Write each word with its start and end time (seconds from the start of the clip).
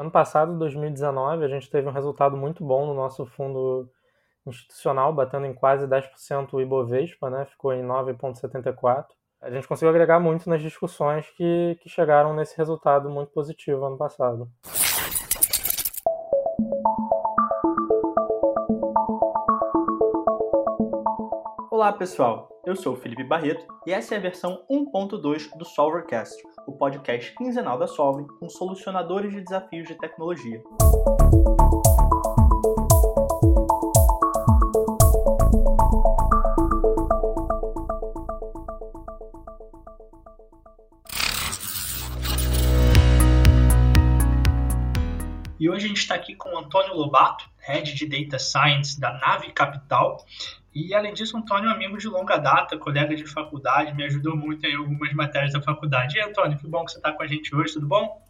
Ano 0.00 0.10
passado, 0.10 0.56
2019, 0.56 1.44
a 1.44 1.48
gente 1.48 1.68
teve 1.68 1.86
um 1.86 1.92
resultado 1.92 2.34
muito 2.34 2.64
bom 2.64 2.86
no 2.86 2.94
nosso 2.94 3.26
fundo 3.26 3.86
institucional, 4.46 5.12
batendo 5.12 5.44
em 5.44 5.52
quase 5.52 5.86
10% 5.86 6.54
o 6.54 6.60
Ibovespa, 6.62 7.28
né? 7.28 7.44
ficou 7.44 7.74
em 7.74 7.82
9,74%. 7.84 9.04
A 9.42 9.50
gente 9.50 9.68
conseguiu 9.68 9.90
agregar 9.90 10.18
muito 10.18 10.48
nas 10.48 10.62
discussões 10.62 11.28
que, 11.36 11.76
que 11.82 11.90
chegaram 11.90 12.32
nesse 12.32 12.56
resultado 12.56 13.10
muito 13.10 13.30
positivo 13.30 13.84
ano 13.84 13.98
passado. 13.98 14.48
Olá 21.80 21.94
pessoal, 21.94 22.46
eu 22.66 22.76
sou 22.76 22.92
o 22.92 22.96
Felipe 22.96 23.24
Barreto 23.24 23.66
e 23.86 23.90
essa 23.90 24.14
é 24.14 24.18
a 24.18 24.20
versão 24.20 24.62
1.2 24.70 25.48
do 25.56 25.64
Solvercast, 25.64 26.36
o 26.66 26.72
podcast 26.72 27.34
quinzenal 27.36 27.78
da 27.78 27.86
Solving 27.86 28.26
com 28.38 28.50
solucionadores 28.50 29.32
de 29.32 29.40
desafios 29.40 29.88
de 29.88 29.94
tecnologia. 29.94 30.62
Hoje 45.80 45.86
a 45.86 45.88
gente 45.88 45.98
está 46.00 46.14
aqui 46.14 46.34
com 46.34 46.54
o 46.54 46.58
Antônio 46.58 46.94
Lobato, 46.94 47.48
Head 47.58 47.94
de 47.94 48.06
Data 48.06 48.38
Science 48.38 49.00
da 49.00 49.14
Nave 49.14 49.50
Capital. 49.52 50.22
E 50.74 50.94
além 50.94 51.14
disso, 51.14 51.36
o 51.36 51.40
Antônio 51.40 51.68
é 51.68 51.72
um 51.72 51.74
amigo 51.74 51.96
de 51.96 52.06
longa 52.06 52.36
data, 52.36 52.76
colega 52.76 53.16
de 53.16 53.26
faculdade, 53.26 53.94
me 53.94 54.04
ajudou 54.04 54.36
muito 54.36 54.64
em 54.66 54.76
algumas 54.76 55.12
matérias 55.14 55.54
da 55.54 55.62
faculdade. 55.62 56.18
E 56.18 56.20
Antônio, 56.20 56.58
que 56.58 56.66
bom 56.66 56.84
que 56.84 56.92
você 56.92 56.98
está 56.98 57.12
com 57.12 57.22
a 57.22 57.26
gente 57.26 57.54
hoje, 57.54 57.72
tudo 57.72 57.86
bom? 57.86 58.22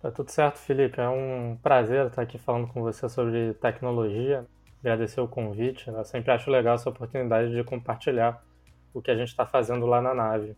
Tá 0.00 0.12
tudo 0.12 0.30
certo, 0.30 0.58
Felipe. 0.58 1.00
É 1.00 1.08
um 1.08 1.58
prazer 1.60 2.06
estar 2.06 2.22
aqui 2.22 2.38
falando 2.38 2.68
com 2.68 2.82
você 2.82 3.08
sobre 3.08 3.52
tecnologia. 3.54 4.46
Agradecer 4.80 5.20
o 5.20 5.28
convite. 5.28 5.88
Eu 5.88 6.04
sempre 6.04 6.30
acho 6.30 6.50
legal 6.50 6.76
essa 6.76 6.88
oportunidade 6.88 7.50
de 7.50 7.64
compartilhar 7.64 8.40
o 8.94 9.02
que 9.02 9.10
a 9.10 9.16
gente 9.16 9.28
está 9.28 9.44
fazendo 9.44 9.86
lá 9.86 10.00
na 10.00 10.14
nave. 10.14 10.56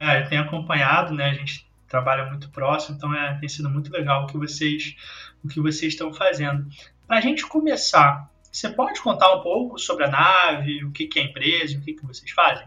É, 0.00 0.22
eu 0.22 0.28
tenho 0.28 0.42
acompanhado, 0.42 1.14
né? 1.14 1.30
A 1.30 1.34
gente 1.34 1.67
trabalha 1.88 2.26
muito 2.26 2.50
próximo, 2.50 2.96
então 2.96 3.14
é, 3.14 3.38
tem 3.38 3.48
sido 3.48 3.68
muito 3.70 3.90
legal 3.90 4.24
o 4.24 4.26
que 4.26 4.36
vocês, 4.36 4.94
o 5.42 5.48
que 5.48 5.60
vocês 5.60 5.94
estão 5.94 6.12
fazendo. 6.12 6.66
Para 7.06 7.18
a 7.18 7.20
gente 7.20 7.46
começar, 7.46 8.30
você 8.52 8.68
pode 8.68 9.00
contar 9.00 9.34
um 9.34 9.40
pouco 9.40 9.78
sobre 9.78 10.04
a 10.04 10.10
nave, 10.10 10.84
o 10.84 10.92
que, 10.92 11.08
é 11.16 11.20
a 11.20 11.24
empresa, 11.24 11.78
o 11.78 11.80
que, 11.80 11.94
que 11.94 12.06
vocês 12.06 12.30
fazem? 12.30 12.66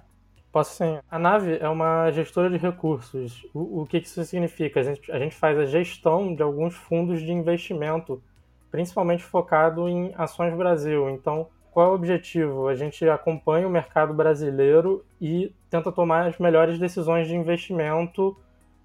Posso 0.52 0.76
sim. 0.76 1.00
A 1.10 1.18
nave 1.18 1.58
é 1.62 1.70
uma 1.70 2.12
gestora 2.12 2.50
de 2.50 2.58
recursos. 2.58 3.46
O, 3.54 3.82
o 3.82 3.86
que, 3.86 4.02
que 4.02 4.08
isso 4.08 4.24
significa? 4.26 4.82
A 4.82 4.84
gente, 4.84 5.12
a 5.12 5.18
gente 5.18 5.36
faz 5.36 5.58
a 5.58 5.66
gestão 5.66 6.36
de 6.36 6.44
alguns 6.44 6.76
fundos 6.76 7.22
de 7.22 7.32
investimento, 7.32 8.22
principalmente 8.70 9.24
focado 9.24 9.88
em 9.88 10.14
ações 10.18 10.54
Brasil. 10.56 11.10
Então, 11.10 11.48
qual 11.72 11.88
é 11.88 11.90
o 11.92 11.96
objetivo? 11.96 12.68
A 12.68 12.76
gente 12.76 13.08
acompanha 13.08 13.66
o 13.66 13.72
mercado 13.72 14.14
brasileiro 14.14 15.06
e 15.22 15.54
tenta 15.70 15.90
tomar 15.90 16.28
as 16.28 16.38
melhores 16.38 16.78
decisões 16.78 17.30
de 17.30 17.36
investimento 17.36 18.38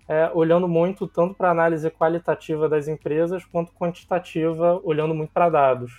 é, 0.09 0.31
olhando 0.33 0.69
muito 0.69 1.07
tanto 1.07 1.35
para 1.35 1.49
a 1.49 1.53
análise 1.53 1.91
qualitativa 1.91 2.69
das 2.69 2.89
empresas 2.89 3.45
quanto 3.45 3.73
quantitativa, 3.73 4.81
olhando 4.85 5.15
muito 5.15 5.33
para 5.33 5.49
dados. 5.49 5.93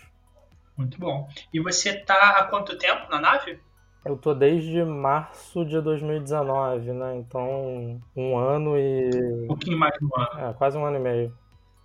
Muito 0.77 0.99
bom. 0.99 1.27
E 1.53 1.59
você 1.59 1.89
está 1.89 2.37
há 2.37 2.43
quanto 2.45 2.77
tempo 2.77 3.09
na 3.09 3.19
nave? 3.19 3.59
Eu 4.05 4.15
tô 4.15 4.33
desde 4.33 4.85
março 4.85 5.65
de 5.65 5.81
2019, 5.81 6.93
né? 6.93 7.17
Então, 7.17 7.99
um 8.15 8.37
ano 8.37 8.77
e. 8.77 9.09
Um 9.43 9.47
pouquinho 9.47 9.77
mais 9.77 9.93
de 9.99 10.05
um 10.05 10.09
ano. 10.15 10.49
É, 10.49 10.53
quase 10.53 10.77
um 10.77 10.85
ano 10.85 10.97
e 10.97 10.99
meio. 10.99 11.37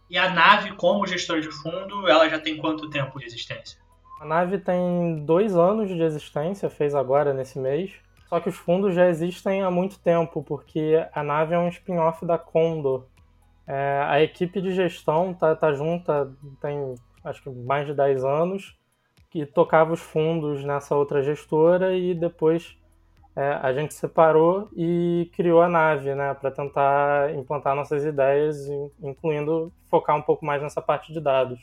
E 0.08 0.18
a 0.18 0.30
nave, 0.30 0.72
como 0.74 1.06
gestora 1.06 1.40
de 1.40 1.50
fundo, 1.50 2.06
ela 2.06 2.28
já 2.28 2.38
tem 2.38 2.58
quanto 2.58 2.90
tempo 2.90 3.18
de 3.18 3.24
existência? 3.24 3.80
A 4.20 4.26
nave 4.26 4.58
tem 4.58 5.24
dois 5.24 5.56
anos 5.56 5.88
de 5.88 6.00
existência, 6.00 6.70
fez 6.70 6.94
agora 6.94 7.32
nesse 7.32 7.58
mês. 7.58 7.92
Só 8.32 8.40
que 8.40 8.48
os 8.48 8.56
fundos 8.56 8.94
já 8.94 9.10
existem 9.10 9.60
há 9.60 9.70
muito 9.70 10.00
tempo, 10.00 10.42
porque 10.42 11.06
a 11.12 11.22
nave 11.22 11.54
é 11.54 11.58
um 11.58 11.68
spin-off 11.68 12.24
da 12.24 12.38
Condor. 12.38 13.04
É, 13.66 14.06
a 14.08 14.22
equipe 14.22 14.58
de 14.62 14.72
gestão 14.72 15.34
tá, 15.34 15.54
tá 15.54 15.74
junta 15.74 16.32
tem 16.58 16.94
acho 17.22 17.42
que 17.42 17.50
mais 17.50 17.86
de 17.86 17.92
10 17.92 18.24
anos, 18.24 18.74
que 19.28 19.44
tocava 19.44 19.92
os 19.92 20.00
fundos 20.00 20.64
nessa 20.64 20.96
outra 20.96 21.22
gestora 21.22 21.94
e 21.94 22.14
depois 22.14 22.74
é, 23.36 23.50
a 23.62 23.70
gente 23.74 23.92
separou 23.92 24.70
e 24.74 25.30
criou 25.36 25.60
a 25.60 25.68
nave, 25.68 26.14
né, 26.14 26.32
para 26.32 26.50
tentar 26.50 27.34
implantar 27.34 27.76
nossas 27.76 28.02
ideias, 28.02 28.66
incluindo 29.02 29.70
focar 29.90 30.16
um 30.16 30.22
pouco 30.22 30.42
mais 30.42 30.62
nessa 30.62 30.80
parte 30.80 31.12
de 31.12 31.20
dados. 31.20 31.60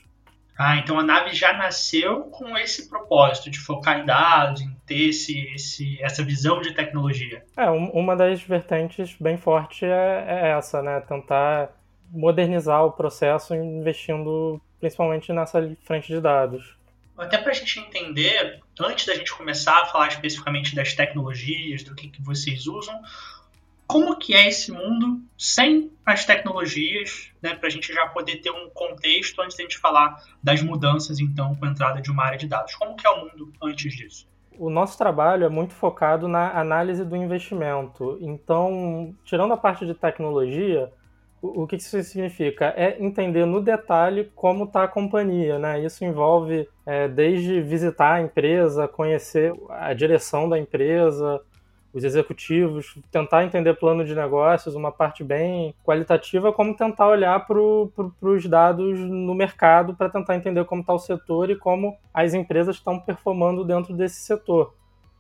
Ah, 0.61 0.75
então 0.75 0.99
a 0.99 1.03
nave 1.03 1.33
já 1.33 1.53
nasceu 1.53 2.23
com 2.23 2.57
esse 2.57 2.89
propósito 2.89 3.49
de 3.49 3.57
focar 3.57 3.97
em 3.97 4.05
dados, 4.05 4.59
em 4.59 4.69
ter 4.85 5.07
esse, 5.07 5.39
esse, 5.53 5.97
essa 6.03 6.21
visão 6.21 6.59
de 6.59 6.73
tecnologia. 6.73 7.45
É, 7.55 7.69
uma 7.69 8.13
das 8.13 8.41
vertentes 8.41 9.15
bem 9.17 9.37
forte 9.37 9.85
é, 9.85 10.25
é 10.27 10.49
essa, 10.57 10.81
né? 10.81 10.99
Tentar 10.99 11.69
modernizar 12.11 12.83
o 12.83 12.91
processo 12.91 13.55
investindo 13.55 14.59
principalmente 14.81 15.31
nessa 15.31 15.73
frente 15.85 16.07
de 16.09 16.19
dados. 16.19 16.75
Até 17.17 17.37
para 17.37 17.51
a 17.51 17.55
gente 17.55 17.79
entender, 17.79 18.59
antes 18.81 19.05
da 19.05 19.15
gente 19.15 19.33
começar 19.33 19.83
a 19.83 19.85
falar 19.85 20.09
especificamente 20.09 20.75
das 20.75 20.93
tecnologias, 20.93 21.83
do 21.83 21.95
que, 21.95 22.09
que 22.09 22.21
vocês 22.21 22.67
usam, 22.67 23.01
como 23.89 24.16
que 24.17 24.35
é 24.35 24.47
esse 24.47 24.72
mundo 24.72 25.19
sem 25.35 25.91
as 26.05 26.23
tecnologias, 26.23 27.31
né, 27.41 27.55
para 27.55 27.67
a 27.67 27.72
gente 27.72 27.91
já 27.91 28.05
poder 28.05 28.35
ter 28.35 28.51
um 28.51 28.69
contexto 28.69 29.41
antes 29.41 29.57
de 29.57 29.63
a 29.63 29.66
gente 29.66 29.79
falar 29.79 30.16
das 30.44 30.61
mudanças, 30.61 31.19
então, 31.19 31.55
com 31.55 31.66
a 31.66 31.69
entrada 31.69 32.00
de 32.00 32.11
uma 32.11 32.23
área 32.23 32.38
de 32.38 32.47
dados. 32.47 32.75
Como 32.75 32.95
que 32.95 33.07
é 33.07 33.09
o 33.09 33.22
mundo 33.22 33.51
antes 33.63 33.91
disso? 33.91 34.29
O 34.59 34.69
nosso 34.69 34.95
trabalho 34.95 35.44
é 35.44 35.50
muito 35.50 35.73
focado 35.73 36.27
na 36.27 36.51
análise 36.51 37.03
do 37.03 37.16
investimento. 37.16 38.19
Então, 38.22 39.16
tirando 39.25 39.53
a 39.53 39.57
parte 39.57 39.88
de 39.88 39.95
tecnologia, 39.95 40.91
o, 41.41 41.66
que 41.66 41.77
isso 41.77 42.03
significa? 42.03 42.73
É 42.77 43.03
entender 43.03 43.45
no 43.45 43.59
detalhe 43.59 44.29
como 44.35 44.66
está 44.66 44.83
a 44.83 44.88
companhia. 44.88 45.57
Né? 45.57 45.83
Isso 45.83 46.06
envolve 46.06 46.69
é, 46.85 47.07
desde 47.07 47.59
visitar 47.59 48.16
a 48.16 48.21
empresa, 48.21 48.88
conhecer 48.88 49.51
a 49.69 49.94
direção 49.95 50.47
da 50.47 50.59
empresa, 50.59 51.41
os 51.94 52.03
executivos, 52.03 52.95
tentar 53.11 53.44
entender 53.44 53.73
plano 53.73 54.05
de 54.05 54.13
negócios, 54.13 54.75
uma 54.75 54.91
parte 54.91 55.23
bem 55.23 55.73
qualitativa, 55.83 56.53
como 56.53 56.75
tentar 56.75 57.07
olhar 57.07 57.39
para 57.45 57.55
pro, 57.95 58.13
os 58.22 58.45
dados 58.45 59.00
no 59.00 59.33
mercado 59.33 59.95
para 59.95 60.09
tentar 60.09 60.35
entender 60.35 60.63
como 60.66 60.81
está 60.81 60.94
o 60.94 61.00
setor 61.00 61.50
e 61.50 61.55
como 61.55 61.97
as 62.13 62.33
empresas 62.33 62.75
estão 62.75 63.00
performando 63.00 63.66
dentro 63.66 63.94
desse 63.94 64.22
setor. 64.22 64.73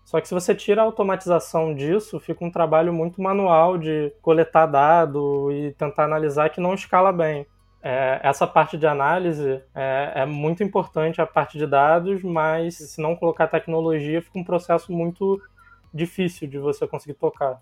Só 0.05 0.19
que 0.19 0.27
se 0.27 0.33
você 0.33 0.55
tira 0.55 0.81
a 0.81 0.85
automatização 0.85 1.73
disso, 1.75 2.19
fica 2.19 2.43
um 2.43 2.49
trabalho 2.49 2.91
muito 2.91 3.21
manual 3.21 3.77
de 3.77 4.11
coletar 4.21 4.65
dado 4.65 5.51
e 5.51 5.71
tentar 5.73 6.05
analisar 6.05 6.49
que 6.49 6.61
não 6.61 6.73
escala 6.73 7.11
bem. 7.11 7.45
É, 7.81 8.19
essa 8.23 8.45
parte 8.45 8.77
de 8.77 8.85
análise 8.85 9.61
é, 9.73 10.11
é, 10.15 10.25
muito 10.25 10.63
importante, 10.63 11.21
a 11.21 11.25
parte 11.25 11.57
de 11.57 11.65
dados, 11.65 12.21
mas 12.23 12.75
se 12.75 13.01
não 13.01 13.15
colocar 13.15 13.47
tecnologia, 13.47 14.21
fica 14.21 14.37
um 14.37 14.43
processo 14.43 14.91
muito 14.91 15.41
difícil 15.93 16.47
de 16.47 16.57
você 16.57 16.87
conseguir 16.87 17.15
tocar. 17.15 17.61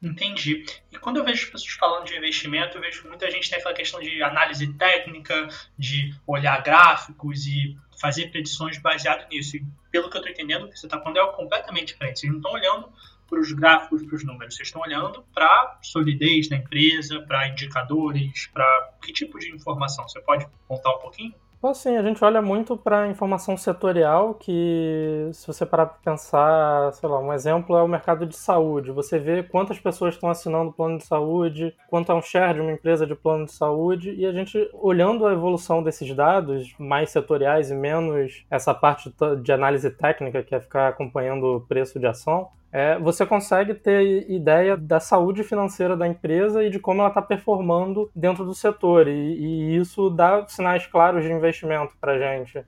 Entendi. 0.00 0.64
E 0.92 0.98
quando 0.98 1.16
eu 1.16 1.24
vejo 1.24 1.50
pessoas 1.50 1.72
falando 1.72 2.06
de 2.06 2.16
investimento, 2.16 2.76
eu 2.76 2.80
vejo 2.80 3.02
que 3.02 3.08
muita 3.08 3.28
gente 3.30 3.50
tem 3.50 3.58
aquela 3.58 3.74
questão 3.74 4.00
de 4.00 4.22
análise 4.22 4.72
técnica, 4.74 5.48
de 5.76 6.14
olhar 6.26 6.62
gráficos 6.62 7.46
e 7.46 7.76
fazer 8.00 8.30
predições 8.30 8.78
baseado 8.78 9.28
nisso. 9.28 9.56
E 9.56 9.66
pelo 9.90 10.08
que 10.08 10.16
eu 10.16 10.20
estou 10.20 10.32
entendendo, 10.32 10.64
o 10.64 10.68
que 10.68 10.78
você 10.78 10.86
está 10.86 11.00
falando 11.00 11.18
é 11.18 11.32
completamente 11.32 11.88
diferente. 11.88 12.20
Vocês 12.20 12.32
não 12.32 12.38
estão 12.38 12.52
olhando 12.52 12.92
para 13.28 13.40
os 13.40 13.52
gráficos, 13.52 14.02
para 14.04 14.16
os 14.16 14.24
números, 14.24 14.54
vocês 14.54 14.68
estão 14.68 14.80
olhando 14.80 15.22
para 15.34 15.78
solidez 15.82 16.48
da 16.48 16.56
empresa, 16.56 17.20
para 17.22 17.48
indicadores, 17.48 18.46
para 18.46 18.92
que 19.02 19.12
tipo 19.12 19.38
de 19.38 19.54
informação? 19.54 20.08
Você 20.08 20.20
pode 20.20 20.46
contar 20.66 20.94
um 20.94 20.98
pouquinho? 20.98 21.34
Bom, 21.60 21.74
sim, 21.74 21.96
a 21.96 22.02
gente 22.04 22.22
olha 22.22 22.40
muito 22.40 22.76
para 22.76 23.08
informação 23.08 23.56
setorial, 23.56 24.32
que 24.34 25.28
se 25.32 25.44
você 25.44 25.66
parar 25.66 25.86
para 25.86 26.12
pensar, 26.12 26.92
sei 26.92 27.08
lá, 27.08 27.18
um 27.18 27.32
exemplo 27.32 27.76
é 27.76 27.82
o 27.82 27.88
mercado 27.88 28.24
de 28.26 28.36
saúde. 28.36 28.92
Você 28.92 29.18
vê 29.18 29.42
quantas 29.42 29.80
pessoas 29.80 30.14
estão 30.14 30.30
assinando 30.30 30.70
plano 30.72 30.98
de 30.98 31.04
saúde, 31.04 31.74
quanto 31.88 32.12
é 32.12 32.14
um 32.14 32.22
share 32.22 32.54
de 32.54 32.60
uma 32.60 32.70
empresa 32.70 33.04
de 33.04 33.16
plano 33.16 33.44
de 33.44 33.50
saúde, 33.52 34.14
e 34.14 34.24
a 34.24 34.32
gente, 34.32 34.70
olhando 34.72 35.26
a 35.26 35.32
evolução 35.32 35.82
desses 35.82 36.14
dados, 36.14 36.72
mais 36.78 37.10
setoriais 37.10 37.72
e 37.72 37.74
menos 37.74 38.44
essa 38.48 38.72
parte 38.72 39.12
de 39.42 39.50
análise 39.52 39.90
técnica, 39.90 40.44
que 40.44 40.54
é 40.54 40.60
ficar 40.60 40.86
acompanhando 40.86 41.56
o 41.56 41.60
preço 41.60 41.98
de 41.98 42.06
ação, 42.06 42.50
é, 42.70 42.98
você 42.98 43.24
consegue 43.24 43.74
ter 43.74 44.30
ideia 44.30 44.76
da 44.76 45.00
saúde 45.00 45.42
financeira 45.42 45.96
da 45.96 46.06
empresa 46.06 46.62
e 46.62 46.70
de 46.70 46.78
como 46.78 47.00
ela 47.00 47.08
está 47.08 47.22
performando 47.22 48.10
dentro 48.14 48.44
do 48.44 48.54
setor. 48.54 49.08
E, 49.08 49.12
e, 49.12 49.76
isso 49.76 50.10
dá 50.10 50.46
sinais 50.46 50.86
claros 50.86 51.24
de 51.24 51.32
investimento 51.32 51.94
para 51.98 52.12
a 52.12 52.18
gente. 52.18 52.62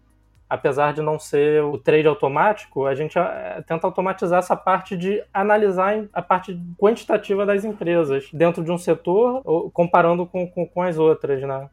Apesar 0.49 0.93
de 0.95 1.03
não 1.03 1.19
ser 1.19 1.63
o 1.63 1.79
trade 1.79 2.09
automático, 2.09 2.87
a 2.87 2.95
gente 2.95 3.19
é, 3.19 3.63
tenta 3.67 3.87
automatizar 3.87 4.39
essa 4.39 4.57
parte 4.57 4.97
de 4.97 5.23
analisar 5.33 6.09
a 6.13 6.23
parte 6.23 6.59
quantitativa 6.79 7.45
das 7.45 7.65
empresas 7.65 8.29
dentro 8.33 8.65
de 8.65 8.73
um 8.73 8.79
setor, 8.79 9.43
comparando 9.73 10.27
com, 10.27 10.51
com, 10.51 10.67
com 10.67 10.83
as 10.83 10.99
outras, 10.99 11.43
né? 11.43 11.69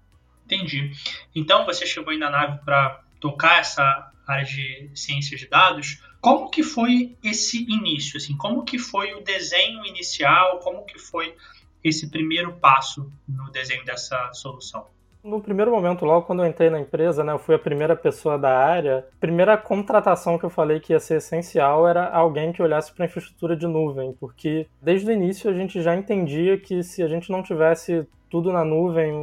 Entendi. 0.46 0.92
Então 1.36 1.66
você 1.66 1.86
chegou 1.86 2.12
aí 2.12 2.20
na 2.20 2.30
nave 2.30 2.60
para 2.64 3.02
tocar 3.20 3.60
essa 3.60 4.12
área 4.28 4.46
de 4.46 4.92
ciência 4.94 5.38
de 5.38 5.48
dados. 5.48 6.02
Como 6.28 6.50
que 6.50 6.62
foi 6.62 7.16
esse 7.24 7.66
início? 7.72 8.18
Assim, 8.18 8.36
como 8.36 8.66
que 8.66 8.78
foi 8.78 9.14
o 9.14 9.24
desenho 9.24 9.86
inicial? 9.86 10.60
Como 10.60 10.84
que 10.84 11.00
foi 11.00 11.34
esse 11.82 12.12
primeiro 12.12 12.52
passo 12.52 13.10
no 13.26 13.50
desenho 13.50 13.86
dessa 13.86 14.34
solução? 14.34 14.88
No 15.24 15.40
primeiro 15.40 15.72
momento, 15.72 16.04
logo 16.04 16.26
quando 16.26 16.44
eu 16.44 16.50
entrei 16.50 16.70
na 16.70 16.82
empresa, 16.82 17.24
né, 17.24 17.32
eu 17.32 17.40
fui 17.40 17.56
a 17.56 17.60
primeira 17.60 17.96
pessoa 17.96 18.38
da 18.38 18.58
área. 18.58 19.08
Primeira 19.22 19.58
contratação 19.58 20.38
que 20.38 20.44
eu 20.44 20.50
falei 20.50 20.82
que 20.82 20.92
ia 20.92 21.00
ser 21.00 21.20
essencial 21.20 21.88
era 21.88 22.10
alguém 22.10 22.52
que 22.52 22.62
olhasse 22.62 22.92
para 22.94 23.06
a 23.06 23.08
infraestrutura 23.08 23.56
de 23.56 23.66
nuvem, 23.66 24.12
porque 24.20 24.68
desde 24.82 25.10
o 25.10 25.14
início 25.14 25.50
a 25.50 25.54
gente 25.54 25.82
já 25.82 25.96
entendia 25.96 26.58
que 26.58 26.84
se 26.84 27.02
a 27.02 27.08
gente 27.08 27.32
não 27.32 27.42
tivesse 27.42 28.06
tudo 28.30 28.52
na 28.52 28.66
nuvem, 28.66 29.14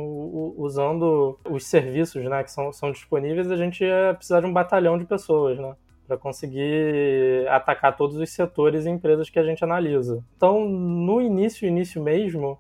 usando 0.56 1.38
os 1.50 1.66
serviços 1.66 2.24
né, 2.24 2.42
que 2.42 2.50
são, 2.50 2.72
são 2.72 2.90
disponíveis, 2.90 3.50
a 3.50 3.56
gente 3.56 3.84
ia 3.84 4.14
precisar 4.14 4.40
de 4.40 4.46
um 4.46 4.52
batalhão 4.54 4.96
de 4.96 5.04
pessoas, 5.04 5.58
né? 5.58 5.74
Para 6.06 6.16
conseguir 6.16 7.46
atacar 7.48 7.96
todos 7.96 8.16
os 8.16 8.30
setores 8.30 8.84
e 8.84 8.90
empresas 8.90 9.30
que 9.30 9.38
a 9.38 9.42
gente 9.42 9.64
analisa. 9.64 10.22
Então, 10.36 10.68
no 10.68 11.20
início, 11.20 11.66
início 11.66 12.02
mesmo, 12.02 12.58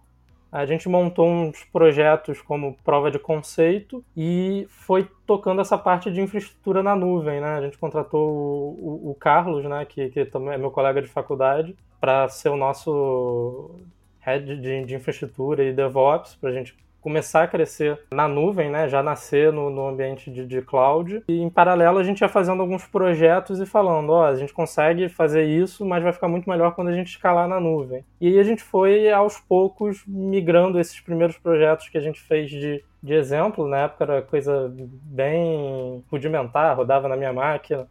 a 0.54 0.64
gente 0.64 0.88
montou 0.88 1.28
uns 1.28 1.64
projetos 1.64 2.40
como 2.40 2.76
prova 2.84 3.10
de 3.10 3.18
conceito 3.18 4.04
e 4.16 4.66
foi 4.70 5.10
tocando 5.26 5.60
essa 5.60 5.76
parte 5.76 6.12
de 6.12 6.20
infraestrutura 6.20 6.80
na 6.80 6.94
nuvem, 6.94 7.40
né? 7.40 7.56
A 7.56 7.60
gente 7.60 7.76
contratou 7.76 8.30
o, 8.30 9.08
o, 9.08 9.10
o 9.10 9.14
Carlos, 9.16 9.64
né, 9.64 9.84
que, 9.84 10.10
que 10.10 10.24
também 10.24 10.54
é 10.54 10.56
meu 10.56 10.70
colega 10.70 11.02
de 11.02 11.08
faculdade, 11.08 11.76
para 12.00 12.28
ser 12.28 12.50
o 12.50 12.56
nosso 12.56 13.80
head 14.20 14.56
de, 14.60 14.84
de 14.84 14.94
infraestrutura 14.94 15.64
e 15.64 15.72
DevOps, 15.72 16.36
para 16.36 16.50
a 16.50 16.52
gente 16.52 16.76
começar 17.04 17.42
a 17.42 17.46
crescer 17.46 18.00
na 18.10 18.26
nuvem, 18.26 18.70
né? 18.70 18.88
já 18.88 19.02
nascer 19.02 19.52
no, 19.52 19.68
no 19.68 19.88
ambiente 19.88 20.30
de, 20.30 20.46
de, 20.46 20.62
cloud. 20.62 21.22
E 21.28 21.38
em 21.38 21.50
paralelo 21.50 21.98
a 21.98 22.02
gente 22.02 22.22
ia 22.22 22.30
fazendo 22.30 22.62
alguns 22.62 22.86
projetos 22.86 23.60
e 23.60 23.66
falando, 23.66 24.08
ó, 24.08 24.22
oh, 24.22 24.24
a 24.24 24.34
gente 24.36 24.54
consegue 24.54 25.10
fazer 25.10 25.44
isso, 25.44 25.84
mas 25.84 26.02
vai 26.02 26.14
ficar 26.14 26.28
muito 26.28 26.48
melhor 26.48 26.74
quando 26.74 26.88
a 26.88 26.94
gente 26.94 27.08
escalar 27.08 27.46
na 27.46 27.60
nuvem. 27.60 28.02
E 28.18 28.28
aí 28.28 28.38
a 28.38 28.42
gente 28.42 28.62
foi 28.62 29.10
aos 29.10 29.38
poucos 29.38 30.02
migrando 30.06 30.80
esses 30.80 30.98
primeiros 30.98 31.36
projetos 31.36 31.90
que 31.90 31.98
a 31.98 32.00
gente 32.00 32.18
fez 32.22 32.48
de, 32.48 32.82
de 33.02 33.12
exemplo, 33.12 33.68
na 33.68 33.80
época 33.80 34.04
era 34.04 34.22
coisa 34.22 34.72
bem 34.74 36.02
rudimentar, 36.10 36.74
rodava 36.74 37.06
na 37.06 37.18
minha 37.18 37.34
máquina. 37.34 37.86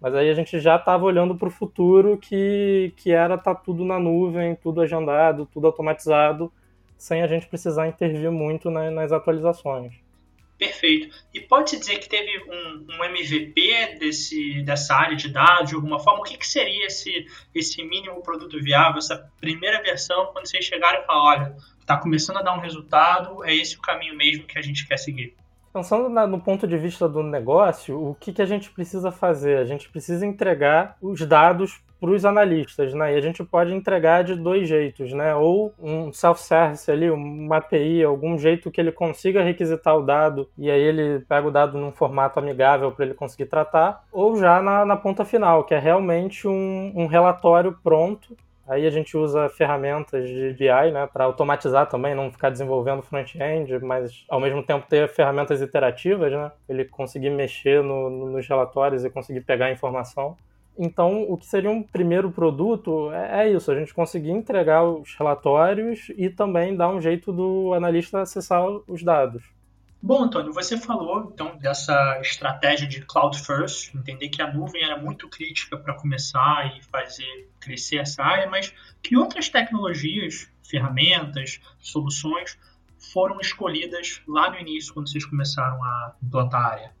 Mas 0.00 0.14
aí 0.14 0.30
a 0.30 0.34
gente 0.34 0.58
já 0.58 0.76
estava 0.76 1.04
olhando 1.04 1.34
para 1.34 1.48
o 1.48 1.50
futuro 1.50 2.16
que, 2.16 2.94
que 2.96 3.12
era 3.12 3.36
tá 3.36 3.54
tudo 3.54 3.84
na 3.84 3.98
nuvem, 3.98 4.54
tudo 4.54 4.80
agendado, 4.80 5.46
tudo 5.52 5.66
automatizado, 5.66 6.50
sem 6.96 7.22
a 7.22 7.26
gente 7.26 7.46
precisar 7.46 7.88
intervir 7.88 8.30
muito 8.30 8.70
na, 8.70 8.90
nas 8.90 9.12
atualizações. 9.12 9.94
Perfeito. 10.56 11.14
E 11.32 11.40
pode-se 11.40 11.78
dizer 11.78 11.98
que 11.98 12.08
teve 12.08 12.30
um, 12.48 12.86
um, 12.88 13.04
MVP 13.04 13.96
desse, 13.98 14.62
dessa 14.62 14.94
área 14.94 15.16
de 15.16 15.28
dados, 15.28 15.70
de 15.70 15.74
alguma 15.74 15.98
forma? 15.98 16.20
O 16.20 16.22
que, 16.22 16.38
que 16.38 16.46
seria 16.46 16.86
esse, 16.86 17.26
esse 17.54 17.82
mínimo 17.82 18.22
produto 18.22 18.62
viável, 18.62 18.98
essa 18.98 19.30
primeira 19.40 19.82
versão, 19.82 20.26
quando 20.26 20.46
vocês 20.46 20.64
chegaram 20.64 21.02
e 21.02 21.06
falaram, 21.06 21.42
olha, 21.42 21.56
está 21.80 21.96
começando 21.96 22.38
a 22.38 22.42
dar 22.42 22.56
um 22.56 22.60
resultado, 22.60 23.44
é 23.44 23.54
esse 23.54 23.76
o 23.76 23.80
caminho 23.80 24.16
mesmo 24.16 24.46
que 24.46 24.58
a 24.58 24.62
gente 24.62 24.86
quer 24.86 24.96
seguir? 24.96 25.34
Pensando 25.74 26.08
na, 26.08 26.24
no 26.24 26.38
ponto 26.38 26.68
de 26.68 26.78
vista 26.78 27.08
do 27.08 27.20
negócio, 27.20 28.00
o 28.00 28.14
que, 28.14 28.32
que 28.32 28.40
a 28.40 28.46
gente 28.46 28.70
precisa 28.70 29.10
fazer? 29.10 29.58
A 29.58 29.64
gente 29.64 29.90
precisa 29.90 30.24
entregar 30.24 30.96
os 31.02 31.26
dados 31.26 31.82
para 31.98 32.10
os 32.10 32.24
analistas, 32.24 32.94
né? 32.94 33.12
E 33.12 33.16
a 33.16 33.20
gente 33.20 33.42
pode 33.42 33.74
entregar 33.74 34.22
de 34.22 34.36
dois 34.36 34.68
jeitos, 34.68 35.12
né? 35.12 35.34
Ou 35.34 35.74
um 35.82 36.12
self-service 36.12 36.88
ali, 36.88 37.10
uma 37.10 37.56
API, 37.56 38.04
algum 38.04 38.38
jeito 38.38 38.70
que 38.70 38.80
ele 38.80 38.92
consiga 38.92 39.42
requisitar 39.42 39.96
o 39.96 40.02
dado 40.02 40.48
e 40.56 40.70
aí 40.70 40.80
ele 40.80 41.24
pega 41.28 41.48
o 41.48 41.50
dado 41.50 41.76
num 41.76 41.90
formato 41.90 42.38
amigável 42.38 42.92
para 42.92 43.06
ele 43.06 43.14
conseguir 43.14 43.46
tratar, 43.46 44.04
ou 44.12 44.36
já 44.36 44.62
na, 44.62 44.84
na 44.84 44.96
ponta 44.96 45.24
final, 45.24 45.64
que 45.64 45.74
é 45.74 45.78
realmente 45.80 46.46
um, 46.46 46.92
um 46.94 47.06
relatório 47.06 47.76
pronto 47.82 48.36
Aí 48.66 48.86
a 48.86 48.90
gente 48.90 49.16
usa 49.16 49.48
ferramentas 49.48 50.26
de 50.28 50.52
BI, 50.54 50.90
né, 50.92 51.06
para 51.06 51.24
automatizar 51.24 51.86
também, 51.88 52.14
não 52.14 52.32
ficar 52.32 52.50
desenvolvendo 52.50 53.02
front-end, 53.02 53.78
mas 53.80 54.24
ao 54.28 54.40
mesmo 54.40 54.62
tempo 54.62 54.86
ter 54.88 55.06
ferramentas 55.08 55.60
iterativas, 55.60 56.32
né, 56.32 56.50
ele 56.68 56.84
conseguir 56.86 57.30
mexer 57.30 57.82
no, 57.82 58.08
nos 58.30 58.48
relatórios 58.48 59.04
e 59.04 59.10
conseguir 59.10 59.42
pegar 59.42 59.66
a 59.66 59.72
informação. 59.72 60.36
Então, 60.76 61.22
o 61.30 61.36
que 61.36 61.46
seria 61.46 61.70
um 61.70 61.82
primeiro 61.82 62.32
produto 62.32 63.12
é, 63.12 63.46
é 63.46 63.52
isso, 63.52 63.70
a 63.70 63.78
gente 63.78 63.94
conseguir 63.94 64.30
entregar 64.30 64.82
os 64.82 65.14
relatórios 65.14 66.10
e 66.16 66.28
também 66.28 66.74
dar 66.74 66.88
um 66.88 67.00
jeito 67.00 67.32
do 67.32 67.72
analista 67.74 68.22
acessar 68.22 68.64
os 68.88 69.02
dados. 69.02 69.53
Bom, 70.06 70.24
Antônio, 70.24 70.52
você 70.52 70.76
falou 70.76 71.30
então 71.32 71.56
dessa 71.56 72.20
estratégia 72.20 72.86
de 72.86 73.00
cloud 73.06 73.40
first, 73.40 73.94
entender 73.94 74.28
que 74.28 74.42
a 74.42 74.52
nuvem 74.52 74.84
era 74.84 74.98
muito 74.98 75.30
crítica 75.30 75.78
para 75.78 75.94
começar 75.94 76.76
e 76.76 76.82
fazer 76.84 77.48
crescer 77.58 77.96
essa 77.96 78.22
área, 78.22 78.46
mas 78.46 78.74
que 79.02 79.16
outras 79.16 79.48
tecnologias, 79.48 80.46
ferramentas, 80.62 81.58
soluções 81.78 82.58
foram 83.14 83.40
escolhidas 83.40 84.20
lá 84.28 84.50
no 84.50 84.58
início, 84.58 84.92
quando 84.92 85.08
vocês 85.08 85.24
começaram 85.24 85.82
a 85.82 86.14
implantar 86.22 86.60
a 86.60 86.70
área? 86.70 86.92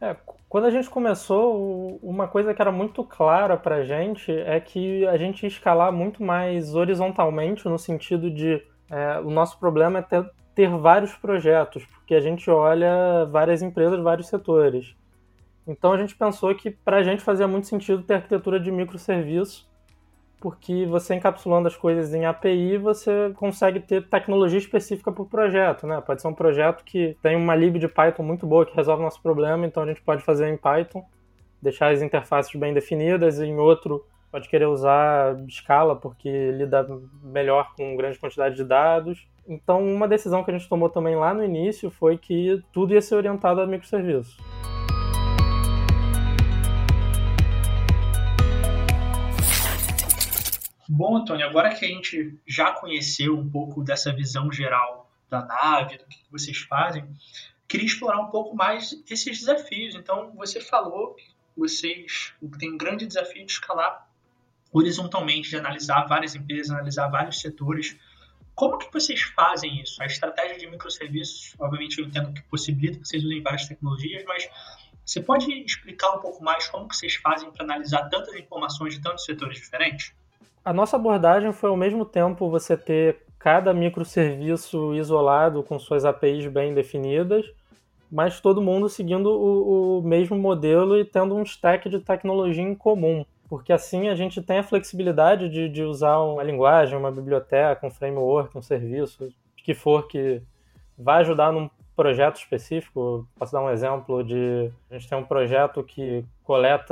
É, 0.00 0.16
quando 0.48 0.66
a 0.66 0.70
gente 0.70 0.88
começou, 0.88 1.98
uma 2.00 2.28
coisa 2.28 2.54
que 2.54 2.62
era 2.62 2.70
muito 2.70 3.02
clara 3.02 3.56
para 3.56 3.78
a 3.78 3.84
gente 3.84 4.30
é 4.30 4.60
que 4.60 5.04
a 5.08 5.16
gente 5.16 5.42
ia 5.42 5.48
escalar 5.48 5.90
muito 5.90 6.22
mais 6.22 6.76
horizontalmente, 6.76 7.64
no 7.64 7.80
sentido 7.80 8.30
de 8.30 8.64
é, 8.88 9.18
o 9.18 9.30
nosso 9.30 9.58
problema 9.58 9.98
é 9.98 10.02
ter 10.02 10.24
ter 10.54 10.68
vários 10.68 11.14
projetos, 11.16 11.84
porque 11.86 12.14
a 12.14 12.20
gente 12.20 12.48
olha 12.50 13.24
várias 13.26 13.62
empresas, 13.62 14.00
vários 14.00 14.28
setores. 14.28 14.94
Então 15.66 15.92
a 15.92 15.98
gente 15.98 16.14
pensou 16.14 16.54
que 16.54 16.70
para 16.70 16.98
a 16.98 17.02
gente 17.02 17.22
fazia 17.22 17.48
muito 17.48 17.66
sentido 17.66 18.02
ter 18.02 18.14
arquitetura 18.14 18.60
de 18.60 18.70
microserviço, 18.70 19.68
porque 20.40 20.84
você 20.84 21.14
encapsulando 21.14 21.68
as 21.68 21.76
coisas 21.76 22.12
em 22.12 22.26
API, 22.26 22.76
você 22.76 23.32
consegue 23.36 23.80
ter 23.80 24.06
tecnologia 24.08 24.58
específica 24.58 25.10
para 25.10 25.22
o 25.22 25.26
projeto, 25.26 25.86
né? 25.86 26.02
Pode 26.02 26.20
ser 26.20 26.28
um 26.28 26.34
projeto 26.34 26.84
que 26.84 27.16
tem 27.22 27.34
uma 27.34 27.54
lib 27.54 27.78
de 27.78 27.88
Python 27.88 28.22
muito 28.22 28.46
boa 28.46 28.66
que 28.66 28.76
resolve 28.76 29.02
nosso 29.02 29.22
problema, 29.22 29.66
então 29.66 29.82
a 29.82 29.86
gente 29.86 30.02
pode 30.02 30.22
fazer 30.22 30.48
em 30.48 30.56
Python, 30.58 31.02
deixar 31.62 31.92
as 31.92 32.02
interfaces 32.02 32.54
bem 32.54 32.74
definidas, 32.74 33.40
em 33.40 33.56
outro 33.56 34.04
pode 34.34 34.48
querer 34.48 34.66
usar 34.66 35.36
Scala 35.48 35.94
porque 35.94 36.50
lida 36.50 36.84
melhor 37.22 37.72
com 37.76 37.96
grande 37.96 38.18
quantidade 38.18 38.56
de 38.56 38.64
dados. 38.64 39.28
Então, 39.46 39.84
uma 39.86 40.08
decisão 40.08 40.42
que 40.42 40.50
a 40.50 40.56
gente 40.56 40.68
tomou 40.68 40.88
também 40.88 41.14
lá 41.14 41.34
no 41.34 41.44
início 41.44 41.90
foi 41.90 42.16
que 42.16 42.62
tudo 42.72 42.94
ia 42.94 43.02
ser 43.02 43.16
orientado 43.16 43.60
a 43.60 43.66
microserviços. 43.66 44.36
Bom, 50.88 51.16
Antônio, 51.16 51.46
agora 51.46 51.74
que 51.74 51.84
a 51.84 51.88
gente 51.88 52.38
já 52.46 52.72
conheceu 52.72 53.38
um 53.38 53.48
pouco 53.48 53.82
dessa 53.82 54.12
visão 54.12 54.50
geral 54.50 55.10
da 55.28 55.44
nave, 55.44 55.98
do 55.98 56.04
que 56.06 56.24
vocês 56.30 56.58
fazem, 56.58 57.04
queria 57.68 57.86
explorar 57.86 58.20
um 58.20 58.30
pouco 58.30 58.54
mais 58.54 59.02
esses 59.10 59.40
desafios. 59.40 59.94
Então, 59.94 60.32
você 60.36 60.60
falou 60.60 61.14
que 61.14 61.24
vocês 61.56 62.32
têm 62.58 62.72
um 62.72 62.78
grande 62.78 63.06
desafio 63.06 63.44
de 63.44 63.52
escalar 63.52 64.08
horizontalmente, 64.72 65.50
de 65.50 65.56
analisar 65.56 66.06
várias 66.06 66.34
empresas, 66.34 66.70
analisar 66.70 67.08
vários 67.08 67.40
setores 67.40 67.98
como 68.54 68.78
que 68.78 68.92
vocês 68.92 69.22
fazem 69.22 69.80
isso? 69.80 70.02
A 70.02 70.06
estratégia 70.06 70.58
de 70.58 70.66
microserviços, 70.66 71.54
obviamente 71.58 71.98
eu 71.98 72.06
entendo 72.06 72.32
que 72.32 72.42
possibilita 72.42 72.98
que 72.98 73.06
vocês 73.06 73.24
usem 73.24 73.42
várias 73.42 73.66
tecnologias, 73.66 74.24
mas 74.26 74.48
você 75.04 75.20
pode 75.20 75.52
explicar 75.52 76.12
um 76.12 76.20
pouco 76.20 76.42
mais 76.42 76.68
como 76.68 76.88
que 76.88 76.96
vocês 76.96 77.16
fazem 77.16 77.50
para 77.50 77.64
analisar 77.64 78.08
tantas 78.08 78.34
informações 78.36 78.94
de 78.94 79.02
tantos 79.02 79.24
setores 79.24 79.58
diferentes? 79.58 80.12
A 80.64 80.72
nossa 80.72 80.96
abordagem 80.96 81.52
foi 81.52 81.68
ao 81.68 81.76
mesmo 81.76 82.04
tempo 82.04 82.48
você 82.48 82.76
ter 82.76 83.22
cada 83.38 83.74
microserviço 83.74 84.94
isolado 84.94 85.62
com 85.62 85.78
suas 85.78 86.04
APIs 86.04 86.46
bem 86.46 86.72
definidas, 86.72 87.44
mas 88.10 88.40
todo 88.40 88.62
mundo 88.62 88.88
seguindo 88.88 89.26
o, 89.26 89.98
o 89.98 90.02
mesmo 90.02 90.38
modelo 90.38 90.98
e 90.98 91.04
tendo 91.04 91.34
um 91.34 91.42
stack 91.42 91.88
de 91.90 92.00
tecnologia 92.00 92.62
em 92.62 92.74
comum 92.74 93.26
porque 93.54 93.72
assim 93.72 94.08
a 94.08 94.16
gente 94.16 94.42
tem 94.42 94.58
a 94.58 94.64
flexibilidade 94.64 95.48
de, 95.48 95.68
de 95.68 95.84
usar 95.84 96.18
uma 96.18 96.42
linguagem, 96.42 96.98
uma 96.98 97.12
biblioteca, 97.12 97.86
um 97.86 97.90
framework, 97.90 98.58
um 98.58 98.60
serviço, 98.60 99.32
que 99.56 99.74
for 99.74 100.08
que 100.08 100.42
vai 100.98 101.20
ajudar 101.20 101.52
num 101.52 101.70
projeto 101.94 102.38
específico. 102.38 103.28
Posso 103.38 103.52
dar 103.52 103.62
um 103.62 103.70
exemplo 103.70 104.24
de 104.24 104.72
a 104.90 104.94
gente 104.94 105.08
tem 105.08 105.16
um 105.16 105.22
projeto 105.22 105.84
que 105.84 106.24
coleta 106.42 106.84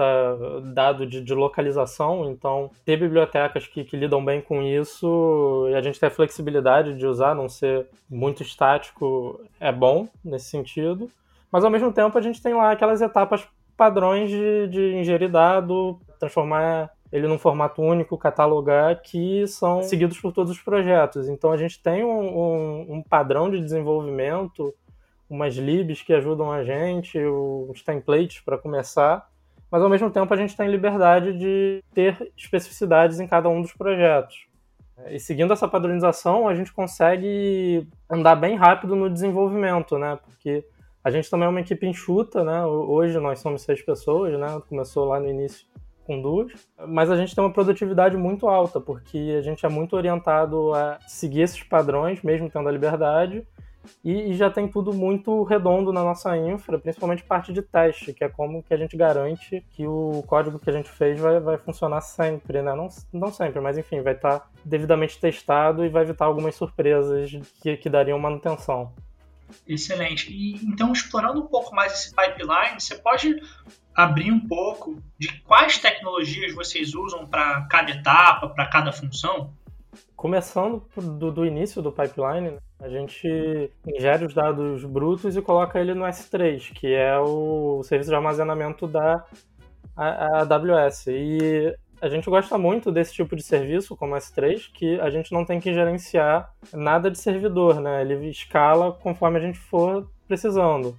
dado 0.72 1.04
de, 1.04 1.20
de 1.20 1.34
localização, 1.34 2.30
então 2.30 2.70
ter 2.84 2.96
bibliotecas 2.96 3.66
que, 3.66 3.82
que, 3.82 3.96
lidam 3.96 4.24
bem 4.24 4.40
com 4.40 4.62
isso 4.62 5.66
e 5.68 5.74
a 5.74 5.82
gente 5.82 5.98
tem 5.98 6.06
a 6.06 6.12
flexibilidade 6.12 6.96
de 6.96 7.04
usar, 7.04 7.34
não 7.34 7.48
ser 7.48 7.88
muito 8.08 8.40
estático, 8.40 9.44
é 9.58 9.72
bom 9.72 10.06
nesse 10.24 10.44
sentido. 10.44 11.10
Mas 11.50 11.64
ao 11.64 11.70
mesmo 11.72 11.92
tempo 11.92 12.16
a 12.16 12.22
gente 12.22 12.40
tem 12.40 12.54
lá 12.54 12.70
aquelas 12.70 13.00
etapas 13.00 13.44
padrões 13.76 14.30
de, 14.30 14.68
de 14.68 14.94
ingerir 14.94 15.28
dado, 15.28 15.98
transformar 16.22 16.90
ele 17.10 17.26
num 17.26 17.38
formato 17.38 17.82
único, 17.82 18.16
catalogar, 18.16 19.02
que 19.02 19.46
são 19.48 19.82
seguidos 19.82 20.18
por 20.20 20.32
todos 20.32 20.52
os 20.52 20.60
projetos. 20.60 21.28
Então 21.28 21.50
a 21.50 21.56
gente 21.56 21.82
tem 21.82 22.04
um, 22.04 22.38
um, 22.38 22.94
um 22.94 23.02
padrão 23.02 23.50
de 23.50 23.60
desenvolvimento, 23.60 24.72
umas 25.28 25.56
libs 25.56 26.00
que 26.00 26.14
ajudam 26.14 26.52
a 26.52 26.62
gente, 26.62 27.18
os 27.18 27.82
templates 27.82 28.40
para 28.40 28.56
começar, 28.56 29.28
mas 29.70 29.82
ao 29.82 29.90
mesmo 29.90 30.10
tempo 30.10 30.32
a 30.32 30.36
gente 30.36 30.56
tem 30.56 30.70
liberdade 30.70 31.36
de 31.36 31.82
ter 31.92 32.32
especificidades 32.36 33.18
em 33.18 33.26
cada 33.26 33.48
um 33.48 33.60
dos 33.60 33.72
projetos. 33.72 34.46
E 35.08 35.18
seguindo 35.18 35.52
essa 35.52 35.66
padronização, 35.66 36.46
a 36.46 36.54
gente 36.54 36.72
consegue 36.72 37.86
andar 38.08 38.36
bem 38.36 38.56
rápido 38.56 38.94
no 38.94 39.10
desenvolvimento, 39.10 39.98
né? 39.98 40.18
Porque 40.24 40.64
a 41.02 41.10
gente 41.10 41.28
também 41.28 41.46
é 41.46 41.48
uma 41.48 41.60
equipe 41.60 41.84
enxuta, 41.86 42.44
né? 42.44 42.64
Hoje 42.64 43.18
nós 43.18 43.40
somos 43.40 43.62
seis 43.62 43.82
pessoas, 43.82 44.38
né? 44.38 44.62
Começou 44.68 45.06
lá 45.06 45.18
no 45.18 45.28
início 45.28 45.66
com 46.04 46.20
duas, 46.20 46.52
mas 46.88 47.10
a 47.10 47.16
gente 47.16 47.34
tem 47.34 47.42
uma 47.42 47.52
produtividade 47.52 48.16
muito 48.16 48.48
alta, 48.48 48.80
porque 48.80 49.36
a 49.38 49.42
gente 49.42 49.64
é 49.64 49.68
muito 49.68 49.96
orientado 49.96 50.74
a 50.74 50.98
seguir 51.06 51.42
esses 51.42 51.62
padrões, 51.62 52.22
mesmo 52.22 52.50
tendo 52.50 52.68
a 52.68 52.72
liberdade, 52.72 53.46
e, 54.04 54.30
e, 54.30 54.34
já 54.34 54.50
tem 54.50 54.68
tudo 54.68 54.92
muito 54.92 55.42
redondo 55.42 55.92
na 55.92 56.02
nossa 56.02 56.36
infra, 56.36 56.78
principalmente 56.78 57.24
parte 57.24 57.52
de 57.52 57.62
teste, 57.62 58.12
que 58.12 58.22
é 58.22 58.28
como 58.28 58.62
que 58.62 58.72
a 58.72 58.76
gente 58.76 58.96
garante 58.96 59.64
que 59.70 59.86
o 59.86 60.22
código 60.26 60.58
que 60.58 60.70
a 60.70 60.72
gente 60.72 60.88
fez 60.88 61.18
vai, 61.18 61.40
vai 61.40 61.58
funcionar 61.58 62.00
sempre, 62.00 62.62
né? 62.62 62.74
Não, 62.74 62.88
não 63.12 63.32
sempre, 63.32 63.60
mas 63.60 63.76
enfim, 63.76 64.00
vai 64.00 64.14
estar 64.14 64.48
devidamente 64.64 65.18
testado 65.18 65.84
e 65.84 65.88
vai 65.88 66.02
evitar 66.02 66.26
algumas 66.26 66.54
surpresas 66.54 67.30
que, 67.60 67.76
que 67.76 67.90
dariam 67.90 68.18
manutenção. 68.18 68.92
Excelente. 69.66 70.32
E 70.32 70.56
então, 70.64 70.92
explorando 70.92 71.40
um 71.40 71.46
pouco 71.46 71.74
mais 71.74 71.92
esse 71.92 72.14
pipeline, 72.14 72.80
você 72.80 72.96
pode 72.96 73.40
abrir 73.94 74.30
um 74.32 74.46
pouco 74.46 74.96
de 75.18 75.28
quais 75.42 75.78
tecnologias 75.78 76.54
vocês 76.54 76.94
usam 76.94 77.26
para 77.26 77.62
cada 77.70 77.90
etapa, 77.90 78.48
para 78.48 78.66
cada 78.66 78.92
função? 78.92 79.52
Começando 80.16 80.86
do, 80.96 81.30
do 81.30 81.44
início 81.44 81.82
do 81.82 81.92
pipeline, 81.92 82.52
né? 82.52 82.58
a 82.80 82.88
gente 82.88 83.70
ingere 83.86 84.24
os 84.24 84.34
dados 84.34 84.84
brutos 84.84 85.36
e 85.36 85.42
coloca 85.42 85.78
ele 85.78 85.94
no 85.94 86.04
S3, 86.04 86.72
que 86.72 86.94
é 86.94 87.18
o 87.18 87.82
serviço 87.84 88.10
de 88.10 88.16
armazenamento 88.16 88.86
da 88.86 89.24
AWS. 89.96 91.08
E 91.08 91.76
a 92.02 92.08
gente 92.08 92.28
gosta 92.28 92.58
muito 92.58 92.90
desse 92.90 93.14
tipo 93.14 93.36
de 93.36 93.44
serviço, 93.44 93.94
como 93.94 94.16
S3, 94.16 94.72
que 94.74 94.98
a 95.00 95.08
gente 95.08 95.32
não 95.32 95.44
tem 95.44 95.60
que 95.60 95.72
gerenciar 95.72 96.52
nada 96.72 97.08
de 97.08 97.16
servidor, 97.16 97.80
né? 97.80 98.00
Ele 98.00 98.28
escala 98.28 98.90
conforme 98.90 99.38
a 99.38 99.40
gente 99.40 99.56
for 99.56 100.10
precisando. 100.26 100.96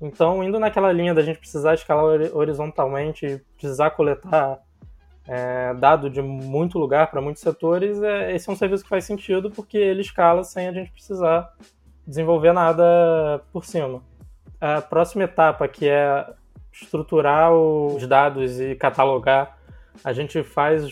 Então, 0.00 0.44
indo 0.44 0.60
naquela 0.60 0.92
linha 0.92 1.12
da 1.12 1.22
gente 1.22 1.40
precisar 1.40 1.74
escalar 1.74 2.20
horizontalmente, 2.32 3.42
precisar 3.56 3.90
coletar 3.90 4.60
é, 5.26 5.74
dado 5.74 6.08
de 6.08 6.22
muito 6.22 6.78
lugar 6.78 7.10
para 7.10 7.20
muitos 7.20 7.42
setores, 7.42 8.00
é, 8.00 8.32
esse 8.32 8.48
é 8.48 8.52
um 8.52 8.56
serviço 8.56 8.84
que 8.84 8.88
faz 8.88 9.04
sentido 9.04 9.50
porque 9.50 9.76
ele 9.76 10.00
escala 10.00 10.44
sem 10.44 10.68
a 10.68 10.72
gente 10.72 10.92
precisar 10.92 11.52
desenvolver 12.06 12.52
nada 12.52 13.42
por 13.52 13.64
cima. 13.64 14.00
A 14.60 14.80
próxima 14.80 15.24
etapa, 15.24 15.66
que 15.66 15.88
é 15.88 16.24
estruturar 16.72 17.52
os 17.52 18.06
dados 18.06 18.60
e 18.60 18.76
catalogar 18.76 19.58
a 20.04 20.12
gente 20.12 20.42
faz 20.42 20.86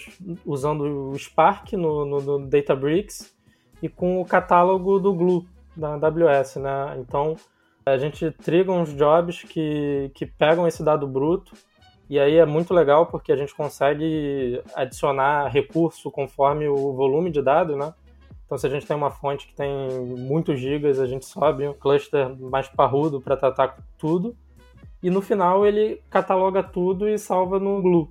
usando 0.45 1.11
o 1.11 1.19
Spark 1.19 1.73
no, 1.73 2.05
no, 2.05 2.21
no 2.21 2.47
Databricks 2.47 3.35
e 3.83 3.89
com 3.89 4.21
o 4.21 4.25
catálogo 4.25 4.99
do 4.99 5.15
Glue 5.15 5.49
da 5.77 5.95
AWS, 5.95 6.57
né? 6.57 6.97
Então 6.99 7.37
a 7.87 7.97
gente 7.97 8.31
triga 8.31 8.73
uns 8.73 8.95
jobs 8.95 9.43
que, 9.43 10.11
que 10.15 10.27
pegam 10.27 10.67
esse 10.67 10.83
dado 10.83 11.07
bruto 11.07 11.53
e 12.09 12.19
aí 12.19 12.37
é 12.37 12.47
muito 12.47 12.73
legal 12.73 13.07
porque 13.07 13.33
a 13.33 13.37
gente 13.37 13.55
consegue 13.55 14.63
adicionar 14.75 15.49
recurso 15.49 16.11
conforme 16.11 16.67
o 16.67 16.95
volume 16.95 17.31
de 17.31 17.43
dados, 17.43 17.77
né? 17.77 17.93
Então, 18.47 18.57
se 18.57 18.67
a 18.67 18.71
gente 18.71 18.87
tem 18.87 18.97
uma 18.97 19.11
fonte 19.11 19.47
que 19.47 19.55
tem 19.55 19.71
muitos 20.17 20.59
gigas, 20.59 20.99
a 20.99 21.07
gente 21.07 21.27
sobe 21.27 21.69
um 21.69 21.75
cluster 21.75 22.35
mais 22.41 22.67
parrudo 22.67 23.21
para 23.21 23.37
tratar 23.37 23.77
tudo. 23.99 24.35
E 25.03 25.11
no 25.11 25.21
final 25.21 25.67
ele 25.67 26.03
cataloga 26.09 26.63
tudo 26.63 27.07
e 27.07 27.19
salva 27.19 27.59
no 27.59 27.83
Glue 27.83 28.09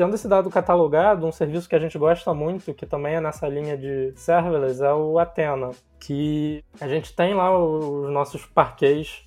tendo 0.00 0.14
esse 0.14 0.26
dado 0.26 0.48
catalogado, 0.48 1.26
um 1.26 1.30
serviço 1.30 1.68
que 1.68 1.76
a 1.76 1.78
gente 1.78 1.98
gosta 1.98 2.32
muito, 2.32 2.72
que 2.72 2.86
também 2.86 3.16
é 3.16 3.20
nessa 3.20 3.46
linha 3.46 3.76
de 3.76 4.14
serverless, 4.16 4.82
é 4.82 4.94
o 4.94 5.18
Athena, 5.18 5.72
que 6.00 6.64
a 6.80 6.88
gente 6.88 7.14
tem 7.14 7.34
lá 7.34 7.54
os 7.54 8.10
nossos 8.10 8.46
parquês 8.46 9.22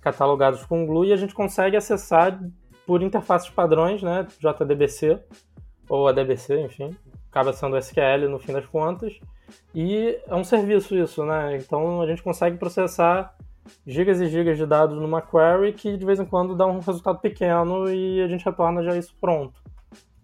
catalogados 0.00 0.64
com 0.64 0.86
Glue 0.86 1.08
e 1.08 1.12
a 1.12 1.16
gente 1.16 1.34
consegue 1.34 1.76
acessar 1.76 2.40
por 2.86 3.02
interfaces 3.02 3.50
padrões, 3.50 4.00
né, 4.00 4.24
JDBC 4.38 5.18
ou 5.88 6.06
ADBC, 6.06 6.60
enfim, 6.66 6.96
acaba 7.28 7.52
sendo 7.52 7.76
SQL 7.76 8.28
no 8.30 8.38
fim 8.38 8.52
das 8.52 8.66
contas. 8.66 9.18
E 9.74 10.20
é 10.28 10.34
um 10.36 10.44
serviço 10.44 10.96
isso, 10.96 11.24
né? 11.24 11.56
Então 11.56 12.00
a 12.00 12.06
gente 12.06 12.22
consegue 12.22 12.56
processar 12.58 13.34
gigas 13.84 14.20
e 14.20 14.28
gigas 14.28 14.56
de 14.56 14.66
dados 14.66 14.96
numa 14.96 15.20
query 15.20 15.72
que 15.72 15.96
de 15.96 16.06
vez 16.06 16.20
em 16.20 16.24
quando 16.24 16.54
dá 16.54 16.64
um 16.64 16.78
resultado 16.78 17.18
pequeno 17.18 17.92
e 17.92 18.22
a 18.22 18.28
gente 18.28 18.44
retorna 18.44 18.84
já 18.84 18.96
isso 18.96 19.16
pronto. 19.20 19.61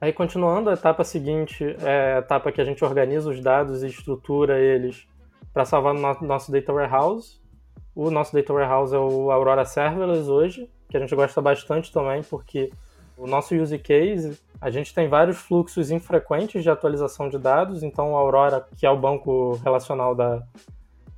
Aí, 0.00 0.12
continuando, 0.12 0.70
a 0.70 0.74
etapa 0.74 1.02
seguinte 1.02 1.64
é 1.80 2.14
a 2.14 2.18
etapa 2.18 2.52
que 2.52 2.60
a 2.60 2.64
gente 2.64 2.84
organiza 2.84 3.28
os 3.28 3.40
dados 3.40 3.82
e 3.82 3.88
estrutura 3.88 4.60
eles 4.60 5.08
para 5.52 5.64
salvar 5.64 5.92
no 5.92 6.00
nosso 6.20 6.52
Data 6.52 6.72
Warehouse. 6.72 7.40
O 7.96 8.08
nosso 8.08 8.32
Data 8.32 8.52
Warehouse 8.52 8.94
é 8.94 8.98
o 8.98 9.32
Aurora 9.32 9.64
Serverless 9.64 10.30
hoje, 10.30 10.70
que 10.88 10.96
a 10.96 11.00
gente 11.00 11.16
gosta 11.16 11.40
bastante 11.40 11.92
também, 11.92 12.22
porque 12.22 12.70
o 13.16 13.26
nosso 13.26 13.56
use 13.56 13.76
case, 13.76 14.38
a 14.60 14.70
gente 14.70 14.94
tem 14.94 15.08
vários 15.08 15.36
fluxos 15.38 15.90
infrequentes 15.90 16.62
de 16.62 16.70
atualização 16.70 17.28
de 17.28 17.36
dados, 17.36 17.82
então 17.82 18.12
o 18.12 18.16
Aurora, 18.16 18.64
que 18.76 18.86
é 18.86 18.90
o 18.90 18.96
banco 18.96 19.58
relacional 19.64 20.14
da, 20.14 20.44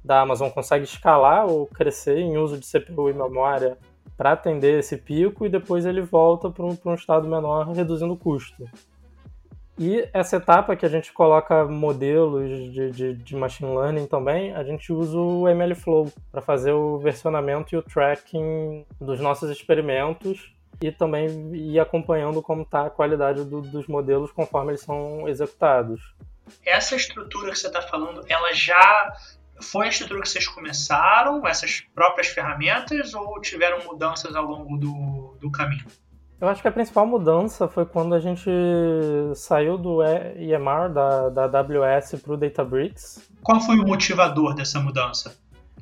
da 0.03 0.23
Amazon, 0.23 0.49
consegue 0.49 0.85
escalar 0.85 1.47
ou 1.47 1.67
crescer 1.67 2.19
em 2.19 2.39
uso 2.39 2.57
de 2.57 2.67
CPU 2.67 3.11
e 3.11 3.13
memória 3.13 3.77
para 4.21 4.33
atender 4.33 4.79
esse 4.79 4.99
pico 4.99 5.47
e 5.47 5.49
depois 5.49 5.87
ele 5.87 6.03
volta 6.03 6.51
para 6.51 6.63
um, 6.63 6.77
um 6.85 6.95
estado 6.95 7.27
menor, 7.27 7.67
reduzindo 7.71 8.13
o 8.13 8.19
custo. 8.19 8.69
E 9.79 10.07
essa 10.13 10.37
etapa 10.37 10.77
que 10.77 10.85
a 10.85 10.91
gente 10.91 11.11
coloca 11.11 11.65
modelos 11.65 12.71
de, 12.71 12.91
de, 12.91 13.15
de 13.15 13.35
machine 13.35 13.75
learning 13.75 14.07
também, 14.07 14.55
a 14.55 14.63
gente 14.63 14.93
usa 14.93 15.17
o 15.17 15.49
MLflow 15.49 16.13
para 16.31 16.43
fazer 16.43 16.73
o 16.73 16.99
versionamento 16.99 17.75
e 17.75 17.79
o 17.79 17.83
tracking 17.83 18.85
dos 19.01 19.21
nossos 19.21 19.49
experimentos 19.49 20.55
e 20.83 20.93
também 20.93 21.57
ir 21.57 21.81
acompanhando 21.81 22.43
como 22.43 22.61
está 22.61 22.89
a 22.89 22.91
qualidade 22.91 23.43
do, 23.47 23.63
dos 23.63 23.87
modelos 23.87 24.31
conforme 24.31 24.73
eles 24.73 24.83
são 24.83 25.27
executados. 25.31 25.99
Essa 26.67 26.95
estrutura 26.95 27.53
que 27.53 27.59
você 27.59 27.69
está 27.69 27.81
falando, 27.81 28.23
ela 28.29 28.53
já 28.53 29.15
foi 29.61 29.87
a 29.87 29.89
estrutura 29.89 30.21
que 30.21 30.29
vocês 30.29 30.47
começaram, 30.47 31.47
essas 31.47 31.81
próprias 31.95 32.29
ferramentas, 32.29 33.15
ou 33.15 33.41
tiveram 33.41 33.85
mudanças 33.85 34.35
ao 34.35 34.45
longo 34.45 34.77
do, 34.77 35.37
do 35.41 35.51
caminho? 35.51 35.87
Eu 36.41 36.49
acho 36.49 36.63
que 36.63 36.69
a 36.69 36.73
principal 36.73 37.07
mudança 37.07 37.69
foi 37.69 37.85
quando 37.85 38.15
a 38.15 38.19
gente 38.19 38.51
saiu 39.35 39.77
do 39.77 40.03
EMR, 40.03 40.91
da, 40.93 41.29
da 41.29 41.61
AWS, 41.61 42.23
para 42.23 42.33
o 42.33 42.37
Databricks. 42.37 43.31
Qual 43.43 43.61
foi 43.61 43.79
o 43.79 43.87
motivador 43.87 44.55
dessa 44.55 44.81
mudança? 44.81 45.37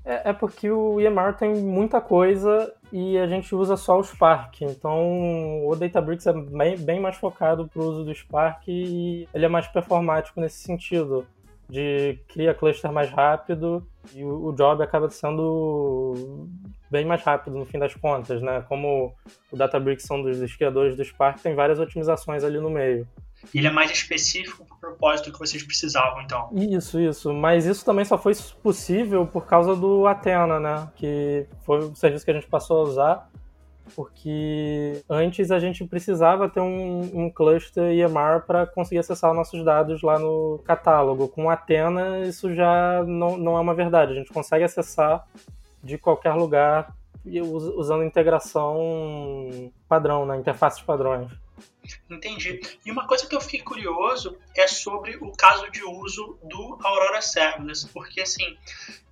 É, 0.05 0.31
é, 0.31 0.33
porque 0.33 0.69
o 0.69 0.99
EMR 1.01 1.35
tem 1.39 1.55
muita 1.55 2.01
coisa 2.01 2.73
e 2.91 3.17
a 3.19 3.27
gente 3.29 3.55
usa 3.55 3.77
só 3.77 3.99
o 3.99 4.03
Spark. 4.03 4.63
Então 4.63 5.69
o 5.69 5.77
Databricks 5.77 6.27
é 6.27 6.33
bem, 6.33 6.77
bem 6.77 6.99
mais 6.99 7.17
focado 7.17 7.69
para 7.69 7.83
o 7.83 7.87
uso 7.87 8.05
do 8.05 8.15
Spark 8.15 8.67
e 8.67 9.29
ele 9.33 9.45
é 9.45 9.49
mais 9.49 9.69
performático 9.69 10.41
nesse 10.41 10.63
sentido 10.63 11.25
de 11.69 12.19
cria 12.29 12.55
cluster 12.55 12.91
mais 12.91 13.11
rápido 13.11 13.87
e 14.15 14.25
o, 14.25 14.53
job 14.53 14.83
acaba 14.83 15.11
sendo 15.11 16.49
bem 16.91 17.05
mais 17.05 17.23
rápido 17.23 17.59
no 17.59 17.67
fim 17.67 17.79
das 17.79 17.95
contas, 17.95 18.41
né? 18.41 18.65
Como 18.69 19.15
o 19.53 19.57
Databricks 19.57 20.07
são 20.07 20.23
dos, 20.23 20.39
dos 20.39 20.57
criadores 20.57 20.97
do 20.97 21.05
Spark, 21.05 21.41
tem 21.41 21.55
várias 21.55 21.79
otimizações 21.79 22.43
ali 22.43 22.59
no 22.59 22.71
meio. 22.71 23.07
E 23.55 23.59
ele 23.59 23.69
é 23.69 23.71
mais 23.71 23.91
específico 23.91 24.65
para 24.65 24.75
o 24.75 24.81
propósito 24.81 25.33
que 25.33 25.39
vocês 25.39 25.63
precisavam, 25.63 26.23
então. 26.23 26.51
Isso, 26.55 26.99
isso. 26.99 27.33
Mas 27.33 27.67
isso 27.67 27.85
também 27.85 28.05
só 28.05 28.19
foi 28.19 28.33
possível 28.63 29.27
por 29.27 29.47
causa 29.47 29.77
do 29.77 30.07
Athena, 30.07 30.59
né? 30.59 30.89
Que 30.97 31.47
foi 31.65 31.79
o 31.79 31.95
serviço 31.95 32.25
que 32.25 32.31
a 32.31 32.35
gente 32.35 32.49
passou 32.49 32.81
a 32.81 32.83
usar 32.83 33.31
porque 33.95 35.03
antes 35.09 35.51
a 35.51 35.59
gente 35.59 35.85
precisava 35.85 36.49
ter 36.49 36.61
um, 36.61 37.01
um 37.25 37.31
cluster 37.31 37.93
EMR 37.93 38.43
para 38.47 38.67
conseguir 38.67 38.99
acessar 38.99 39.35
nossos 39.35 39.65
dados 39.65 40.03
lá 40.03 40.19
no 40.19 40.61
catálogo. 40.65 41.29
Com 41.29 41.51
Athena, 41.51 42.21
isso 42.21 42.55
já 42.55 43.03
não, 43.05 43.37
não 43.37 43.57
é 43.57 43.61
uma 43.61 43.75
verdade. 43.75 44.13
A 44.13 44.15
gente 44.15 44.33
consegue 44.33 44.65
acessar 44.65 45.27
de 45.83 45.99
qualquer 45.99 46.35
lugar 46.35 46.95
usando 47.77 48.05
integração 48.05 49.71
padrão, 49.89 50.25
né? 50.25 50.37
interfaces 50.37 50.81
padrões. 50.81 51.31
Entendi. 52.09 52.61
E 52.85 52.91
uma 52.91 53.07
coisa 53.07 53.27
que 53.27 53.35
eu 53.35 53.41
fiquei 53.41 53.61
curioso 53.61 54.39
é 54.57 54.67
sobre 54.67 55.17
o 55.17 55.33
caso 55.33 55.71
de 55.71 55.83
uso 55.85 56.39
do 56.43 56.79
Aurora 56.83 57.21
Serverless, 57.21 57.89
porque 57.89 58.21
assim, 58.21 58.57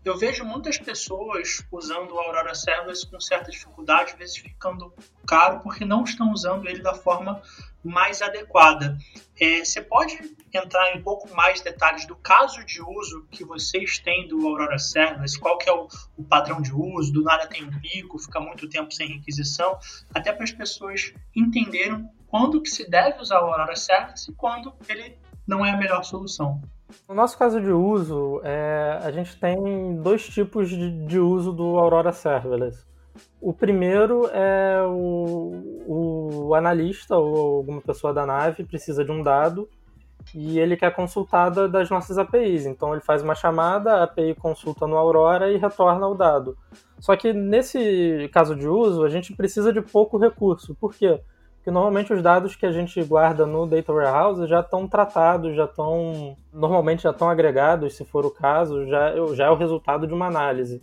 eu 0.04 0.16
vejo 0.16 0.44
muitas 0.44 0.78
pessoas 0.78 1.64
usando 1.70 2.12
o 2.12 2.18
Aurora 2.18 2.54
Serverless 2.54 3.06
com 3.06 3.20
certa 3.20 3.50
dificuldade, 3.50 4.12
às 4.12 4.18
vezes 4.18 4.36
ficando 4.36 4.92
caro, 5.26 5.60
porque 5.60 5.84
não 5.84 6.04
estão 6.04 6.32
usando 6.32 6.68
ele 6.68 6.80
da 6.80 6.94
forma 6.94 7.42
mais 7.82 8.22
adequada. 8.22 8.96
É, 9.38 9.64
você 9.64 9.82
pode 9.82 10.18
entrar 10.52 10.94
em 10.94 10.98
um 10.98 11.02
pouco 11.02 11.34
mais 11.34 11.60
detalhes 11.60 12.06
do 12.06 12.16
caso 12.16 12.64
de 12.64 12.80
uso 12.82 13.26
que 13.30 13.44
vocês 13.44 13.98
têm 13.98 14.28
do 14.28 14.46
Aurora 14.46 14.78
Serverless, 14.78 15.38
qual 15.38 15.58
que 15.58 15.68
é 15.68 15.72
o, 15.72 15.88
o 16.16 16.24
padrão 16.24 16.60
de 16.60 16.72
uso, 16.72 17.12
do 17.12 17.22
nada 17.22 17.46
tem 17.46 17.64
um 17.64 17.80
pico, 17.80 18.18
fica 18.18 18.40
muito 18.40 18.68
tempo 18.68 18.92
sem 18.92 19.08
requisição, 19.08 19.78
até 20.14 20.32
para 20.32 20.44
as 20.44 20.52
pessoas 20.52 21.12
entenderem 21.34 22.08
quando 22.36 22.60
que 22.60 22.68
se 22.68 22.88
deve 22.88 23.18
usar 23.22 23.40
o 23.40 23.46
Aurora 23.46 23.74
Serverless 23.74 24.30
e 24.30 24.34
quando 24.34 24.70
ele 24.90 25.16
não 25.46 25.64
é 25.64 25.70
a 25.70 25.76
melhor 25.76 26.04
solução. 26.04 26.60
No 27.08 27.14
nosso 27.14 27.38
caso 27.38 27.60
de 27.60 27.70
uso, 27.70 28.42
é, 28.44 29.00
a 29.02 29.10
gente 29.10 29.40
tem 29.40 29.96
dois 30.02 30.28
tipos 30.28 30.68
de, 30.68 31.06
de, 31.06 31.18
uso 31.18 31.50
do 31.50 31.78
Aurora 31.78 32.12
Serverless. 32.12 32.84
O 33.40 33.54
primeiro 33.54 34.28
é 34.34 34.82
o, 34.86 35.86
o 35.86 36.54
analista 36.54 37.16
ou 37.16 37.56
alguma 37.56 37.80
pessoa 37.80 38.12
da 38.12 38.26
nave 38.26 38.64
precisa 38.64 39.02
de 39.02 39.10
um 39.10 39.22
dado 39.22 39.66
e 40.34 40.58
ele 40.58 40.76
quer 40.76 40.94
consultada 40.94 41.66
das 41.66 41.88
nossas 41.88 42.18
APIs. 42.18 42.66
Então 42.66 42.92
ele 42.92 43.00
faz 43.00 43.22
uma 43.22 43.34
chamada, 43.34 43.94
a 43.94 44.02
API 44.02 44.34
consulta 44.34 44.86
no 44.86 44.96
Aurora 44.96 45.50
e 45.50 45.56
retorna 45.56 46.06
o 46.06 46.14
dado. 46.14 46.54
Só 46.98 47.16
que 47.16 47.32
nesse 47.32 48.28
caso 48.30 48.54
de 48.54 48.68
uso, 48.68 49.04
a 49.04 49.08
gente 49.08 49.34
precisa 49.34 49.72
de 49.72 49.80
pouco 49.80 50.18
recurso. 50.18 50.74
Por 50.74 50.94
quê? 50.94 51.18
Normalmente 51.70 52.12
os 52.12 52.22
dados 52.22 52.54
que 52.54 52.64
a 52.64 52.72
gente 52.72 53.02
guarda 53.02 53.46
no 53.46 53.66
Data 53.66 53.92
Warehouse 53.92 54.46
já 54.46 54.60
estão 54.60 54.86
tratados, 54.86 55.54
já 55.54 55.64
estão 55.64 56.36
normalmente 56.52 57.02
já 57.02 57.10
estão 57.10 57.28
agregados, 57.28 57.96
se 57.96 58.04
for 58.04 58.24
o 58.24 58.30
caso, 58.30 58.86
já, 58.86 59.12
já 59.34 59.46
é 59.46 59.50
o 59.50 59.56
resultado 59.56 60.06
de 60.06 60.14
uma 60.14 60.26
análise. 60.26 60.82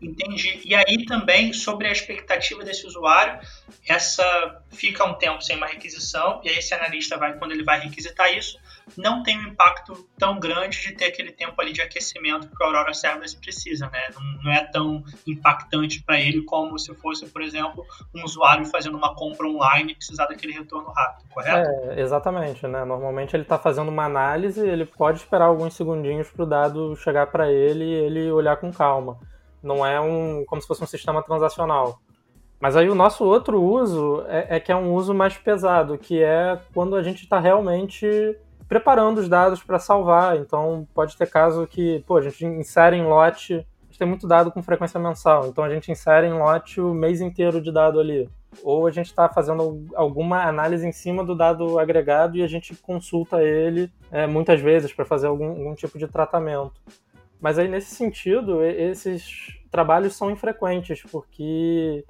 Entendi. 0.00 0.60
E 0.64 0.74
aí 0.74 1.04
também 1.06 1.52
sobre 1.52 1.88
a 1.88 1.92
expectativa 1.92 2.62
desse 2.62 2.86
usuário, 2.86 3.40
essa 3.88 4.62
fica 4.70 5.04
um 5.04 5.14
tempo 5.14 5.40
sem 5.40 5.56
uma 5.56 5.66
requisição 5.66 6.40
e 6.44 6.48
aí 6.48 6.58
esse 6.58 6.74
analista 6.74 7.16
vai 7.16 7.38
quando 7.38 7.52
ele 7.52 7.64
vai 7.64 7.80
requisitar 7.80 8.32
isso, 8.36 8.58
não 8.96 9.22
tem 9.22 9.38
um 9.38 9.48
impacto 9.48 10.06
tão 10.18 10.38
grande 10.38 10.82
de 10.82 10.92
ter 10.92 11.06
aquele 11.06 11.32
tempo 11.32 11.58
ali 11.60 11.72
de 11.72 11.80
aquecimento 11.80 12.48
que 12.48 12.62
o 12.62 12.66
Aurora 12.66 12.92
Serverless 12.92 13.36
precisa, 13.36 13.88
né? 13.88 14.00
Não, 14.14 14.42
não 14.42 14.52
é 14.52 14.64
tão 14.64 15.02
impactante 15.26 16.02
para 16.02 16.20
ele 16.20 16.42
como 16.42 16.78
se 16.78 16.94
fosse, 16.94 17.26
por 17.26 17.42
exemplo, 17.42 17.84
um 18.14 18.22
usuário 18.24 18.66
fazendo 18.66 18.96
uma 18.96 19.14
compra 19.14 19.46
online 19.46 19.92
e 19.92 19.94
precisar 19.94 20.26
daquele 20.26 20.52
retorno 20.52 20.90
rápido, 20.90 21.28
correto? 21.30 21.70
É, 21.70 22.00
exatamente, 22.00 22.66
né? 22.66 22.84
Normalmente 22.84 23.34
ele 23.34 23.42
está 23.42 23.58
fazendo 23.58 23.88
uma 23.88 24.04
análise, 24.04 24.60
ele 24.60 24.84
pode 24.84 25.18
esperar 25.18 25.46
alguns 25.46 25.74
segundinhos 25.74 26.30
para 26.30 26.42
o 26.42 26.46
dado 26.46 26.96
chegar 26.96 27.28
para 27.28 27.50
ele 27.50 27.84
e 27.84 27.94
ele 27.94 28.30
olhar 28.30 28.56
com 28.56 28.72
calma. 28.72 29.18
Não 29.64 29.84
é 29.84 30.00
um 30.00 30.44
como 30.46 30.60
se 30.60 30.68
fosse 30.68 30.82
um 30.84 30.86
sistema 30.86 31.22
transacional. 31.22 31.98
Mas 32.60 32.76
aí 32.76 32.88
o 32.88 32.94
nosso 32.94 33.24
outro 33.24 33.60
uso 33.60 34.24
é, 34.28 34.56
é 34.56 34.60
que 34.60 34.72
é 34.72 34.76
um 34.76 34.94
uso 34.94 35.12
mais 35.12 35.36
pesado, 35.36 35.98
que 35.98 36.22
é 36.22 36.58
quando 36.72 36.96
a 36.96 37.02
gente 37.02 37.24
está 37.24 37.38
realmente 37.38 38.06
preparando 38.68 39.18
os 39.18 39.28
dados 39.28 39.62
para 39.62 39.78
salvar. 39.78 40.36
Então, 40.36 40.86
pode 40.94 41.16
ter 41.16 41.28
caso 41.28 41.66
que, 41.66 42.02
pô, 42.06 42.16
a 42.16 42.22
gente 42.22 42.44
insere 42.44 42.96
em 42.96 43.04
lote, 43.04 43.54
a 43.54 43.86
gente 43.86 43.98
tem 43.98 44.08
muito 44.08 44.26
dado 44.26 44.50
com 44.50 44.62
frequência 44.62 44.98
mensal, 44.98 45.46
então 45.46 45.62
a 45.62 45.68
gente 45.68 45.92
insere 45.92 46.26
em 46.26 46.32
lote 46.32 46.80
o 46.80 46.94
mês 46.94 47.20
inteiro 47.20 47.60
de 47.60 47.70
dado 47.70 48.00
ali. 48.00 48.28
Ou 48.62 48.86
a 48.86 48.90
gente 48.90 49.06
está 49.06 49.28
fazendo 49.28 49.84
alguma 49.94 50.44
análise 50.44 50.86
em 50.86 50.92
cima 50.92 51.24
do 51.24 51.34
dado 51.34 51.78
agregado 51.78 52.36
e 52.36 52.42
a 52.42 52.46
gente 52.46 52.74
consulta 52.76 53.42
ele 53.42 53.90
é, 54.10 54.26
muitas 54.26 54.60
vezes 54.60 54.92
para 54.92 55.04
fazer 55.04 55.26
algum, 55.26 55.48
algum 55.48 55.74
tipo 55.74 55.98
de 55.98 56.06
tratamento. 56.06 56.80
Mas 57.44 57.58
aí, 57.58 57.68
nesse 57.68 57.94
sentido, 57.94 58.64
esses 58.64 59.54
trabalhos 59.70 60.16
são 60.16 60.30
infrequentes, 60.30 61.02
porque 61.12 62.02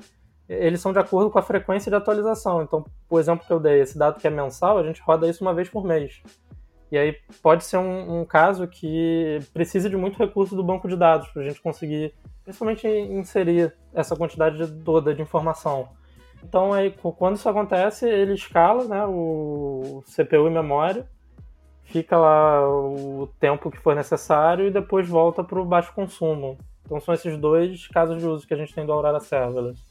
eles 0.48 0.80
são 0.80 0.92
de 0.92 1.00
acordo 1.00 1.28
com 1.28 1.40
a 1.40 1.42
frequência 1.42 1.90
de 1.90 1.96
atualização. 1.96 2.62
Então, 2.62 2.84
o 3.10 3.18
exemplo 3.18 3.44
que 3.44 3.52
eu 3.52 3.58
dei, 3.58 3.80
esse 3.80 3.98
dado 3.98 4.20
que 4.20 4.28
é 4.28 4.30
mensal, 4.30 4.78
a 4.78 4.84
gente 4.84 5.02
roda 5.02 5.28
isso 5.28 5.42
uma 5.42 5.52
vez 5.52 5.68
por 5.68 5.84
mês. 5.84 6.22
E 6.88 6.96
aí 6.96 7.16
pode 7.42 7.64
ser 7.64 7.78
um, 7.78 8.20
um 8.20 8.24
caso 8.24 8.68
que 8.68 9.40
precise 9.52 9.90
de 9.90 9.96
muito 9.96 10.16
recurso 10.16 10.54
do 10.54 10.62
banco 10.62 10.86
de 10.86 10.96
dados 10.96 11.26
para 11.30 11.42
a 11.42 11.48
gente 11.48 11.60
conseguir, 11.60 12.14
principalmente, 12.44 12.86
inserir 12.86 13.74
essa 13.92 14.14
quantidade 14.14 14.64
toda 14.84 15.12
de 15.12 15.20
informação. 15.20 15.88
Então, 16.44 16.72
aí, 16.72 16.94
quando 17.18 17.34
isso 17.34 17.48
acontece, 17.48 18.08
ele 18.08 18.34
escala 18.34 18.84
né, 18.84 19.04
o 19.04 20.04
CPU 20.14 20.46
e 20.46 20.50
memória, 20.50 21.08
fica 21.84 22.16
lá 22.16 22.68
o 22.68 23.28
tempo 23.38 23.70
que 23.70 23.78
for 23.78 23.94
necessário 23.94 24.66
e 24.66 24.70
depois 24.70 25.08
volta 25.08 25.44
para 25.44 25.60
o 25.60 25.64
baixo 25.64 25.92
consumo. 25.92 26.58
Então, 26.84 27.00
são 27.00 27.14
esses 27.14 27.36
dois 27.38 27.88
casos 27.88 28.18
de 28.18 28.26
uso 28.26 28.46
que 28.46 28.54
a 28.54 28.56
gente 28.56 28.74
tem 28.74 28.84
do 28.84 28.92
Aurora 28.92 29.20
Serverless. 29.20 29.82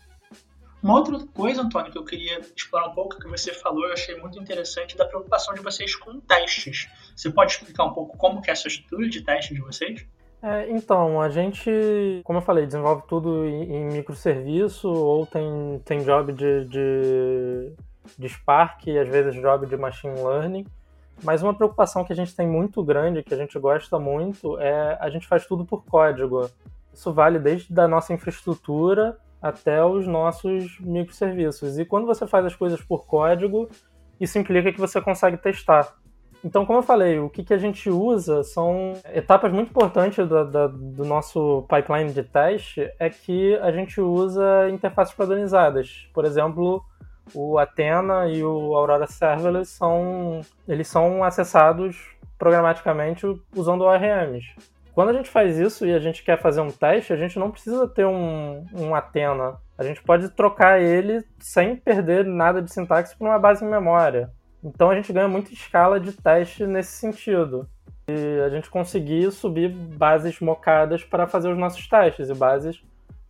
Uma 0.81 0.95
outra 0.95 1.17
coisa, 1.33 1.61
Antônio, 1.61 1.91
que 1.91 1.97
eu 1.97 2.03
queria 2.03 2.41
explorar 2.55 2.89
um 2.89 2.93
pouco, 2.93 3.17
que 3.17 3.27
você 3.27 3.53
falou, 3.53 3.85
eu 3.85 3.93
achei 3.93 4.19
muito 4.19 4.37
interessante, 4.37 4.97
da 4.97 5.05
preocupação 5.05 5.53
de 5.53 5.61
vocês 5.61 5.95
com 5.95 6.19
testes. 6.19 6.89
Você 7.15 7.31
pode 7.31 7.53
explicar 7.53 7.85
um 7.85 7.93
pouco 7.93 8.17
como 8.17 8.41
que 8.41 8.49
é 8.49 8.53
essa 8.53 8.67
estrutura 8.67 9.07
de 9.07 9.21
teste 9.21 9.53
de 9.53 9.61
vocês? 9.61 10.05
É, 10.41 10.69
então, 10.69 11.21
a 11.21 11.29
gente, 11.29 11.71
como 12.25 12.39
eu 12.39 12.43
falei, 12.43 12.65
desenvolve 12.65 13.03
tudo 13.07 13.45
em, 13.45 13.77
em 13.77 13.85
microserviço 13.85 14.89
ou 14.89 15.25
tem, 15.25 15.81
tem 15.85 16.03
job 16.03 16.33
de, 16.33 16.65
de, 16.65 17.73
de 18.19 18.27
Spark 18.27 18.85
às 18.89 19.07
vezes 19.07 19.41
job 19.41 19.65
de 19.65 19.77
Machine 19.77 20.19
Learning. 20.19 20.65
Mas 21.21 21.43
uma 21.43 21.53
preocupação 21.53 22.03
que 22.03 22.13
a 22.13 22.15
gente 22.15 22.35
tem 22.35 22.47
muito 22.47 22.83
grande, 22.83 23.23
que 23.23 23.33
a 23.33 23.37
gente 23.37 23.57
gosta 23.59 23.99
muito, 23.99 24.57
é 24.59 24.97
a 24.99 25.09
gente 25.09 25.27
faz 25.27 25.45
tudo 25.45 25.65
por 25.65 25.83
código. 25.85 26.49
Isso 26.93 27.11
vale 27.13 27.39
desde 27.39 27.79
a 27.79 27.87
nossa 27.87 28.13
infraestrutura 28.13 29.17
até 29.41 29.83
os 29.83 30.07
nossos 30.07 30.79
microserviços. 30.79 31.77
E 31.77 31.85
quando 31.85 32.07
você 32.07 32.25
faz 32.25 32.45
as 32.45 32.55
coisas 32.55 32.81
por 32.81 33.05
código, 33.05 33.69
isso 34.19 34.39
implica 34.39 34.71
que 34.71 34.79
você 34.79 35.01
consegue 35.01 35.37
testar. 35.37 35.95
Então, 36.43 36.65
como 36.65 36.79
eu 36.79 36.83
falei, 36.83 37.19
o 37.19 37.29
que, 37.29 37.41
que 37.41 37.53
a 37.53 37.57
gente 37.57 37.89
usa 37.89 38.43
são 38.43 38.93
etapas 39.13 39.51
muito 39.51 39.69
importantes 39.69 40.27
do, 40.27 40.45
do, 40.45 40.67
do 40.67 41.05
nosso 41.05 41.65
pipeline 41.69 42.11
de 42.11 42.21
teste 42.21 42.91
é 42.99 43.09
que 43.09 43.55
a 43.57 43.71
gente 43.71 44.01
usa 44.01 44.69
interfaces 44.69 45.13
padronizadas. 45.13 46.09
Por 46.13 46.25
exemplo, 46.25 46.83
o 47.33 47.57
Athena 47.57 48.27
e 48.27 48.43
o 48.43 48.75
Aurora 48.75 49.07
Serverless 49.07 49.71
são, 49.71 50.41
eles 50.67 50.87
são 50.87 51.23
acessados 51.23 51.97
programaticamente 52.37 53.25
usando 53.55 53.81
ORMs. 53.81 54.55
Quando 54.93 55.09
a 55.09 55.13
gente 55.13 55.29
faz 55.29 55.57
isso 55.57 55.85
e 55.85 55.93
a 55.93 55.99
gente 55.99 56.23
quer 56.23 56.39
fazer 56.39 56.61
um 56.61 56.69
teste, 56.69 57.13
a 57.13 57.15
gente 57.15 57.39
não 57.39 57.49
precisa 57.49 57.87
ter 57.87 58.05
um, 58.05 58.65
um 58.73 58.93
Athena. 58.93 59.57
A 59.77 59.83
gente 59.83 60.03
pode 60.03 60.29
trocar 60.29 60.79
ele 60.79 61.23
sem 61.39 61.75
perder 61.75 62.25
nada 62.25 62.61
de 62.61 62.71
sintaxe 62.71 63.15
para 63.17 63.27
uma 63.27 63.39
base 63.39 63.65
em 63.65 63.69
memória. 63.69 64.29
Então 64.63 64.91
a 64.91 64.95
gente 64.95 65.11
ganha 65.11 65.27
muita 65.27 65.51
escala 65.51 65.99
de 65.99 66.11
teste 66.13 66.67
nesse 66.67 66.91
sentido. 66.91 67.67
E 68.07 68.41
a 68.45 68.49
gente 68.49 68.69
conseguir 68.69 69.31
subir 69.31 69.69
bases 69.69 70.39
mocadas 70.39 71.03
para 71.03 71.27
fazer 71.27 71.49
os 71.49 71.57
nossos 71.57 71.87
testes 71.87 72.29
e 72.29 72.33
bases 72.33 72.83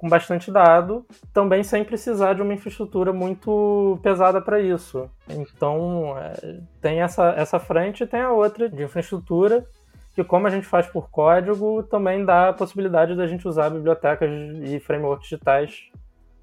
com 0.03 0.09
bastante 0.09 0.51
dado, 0.51 1.07
também 1.31 1.63
sem 1.63 1.81
precisar 1.85 2.33
de 2.33 2.41
uma 2.41 2.53
infraestrutura 2.53 3.13
muito 3.13 3.97
pesada 4.03 4.41
para 4.41 4.59
isso. 4.59 5.09
Então, 5.29 6.17
é, 6.17 6.59
tem 6.81 6.99
essa, 6.99 7.29
essa 7.37 7.57
frente 7.57 8.03
e 8.03 8.05
tem 8.05 8.19
a 8.19 8.29
outra 8.29 8.67
de 8.67 8.83
infraestrutura 8.83 9.65
que 10.13 10.21
como 10.21 10.45
a 10.45 10.49
gente 10.49 10.67
faz 10.67 10.87
por 10.87 11.09
código, 11.09 11.83
também 11.83 12.25
dá 12.25 12.49
a 12.49 12.53
possibilidade 12.53 13.15
da 13.15 13.25
gente 13.25 13.47
usar 13.47 13.69
bibliotecas 13.69 14.29
e 14.61 14.77
frameworks 14.81 15.29
digitais 15.29 15.85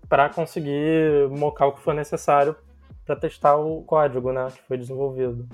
para 0.09 0.31
conseguir 0.31 1.29
mocar 1.29 1.67
o 1.67 1.73
que 1.73 1.83
for 1.83 1.93
necessário 1.93 2.57
para 3.05 3.15
testar 3.15 3.57
o 3.57 3.83
código 3.83 4.33
né, 4.33 4.49
que 4.57 4.63
foi 4.63 4.79
desenvolvido. 4.79 5.47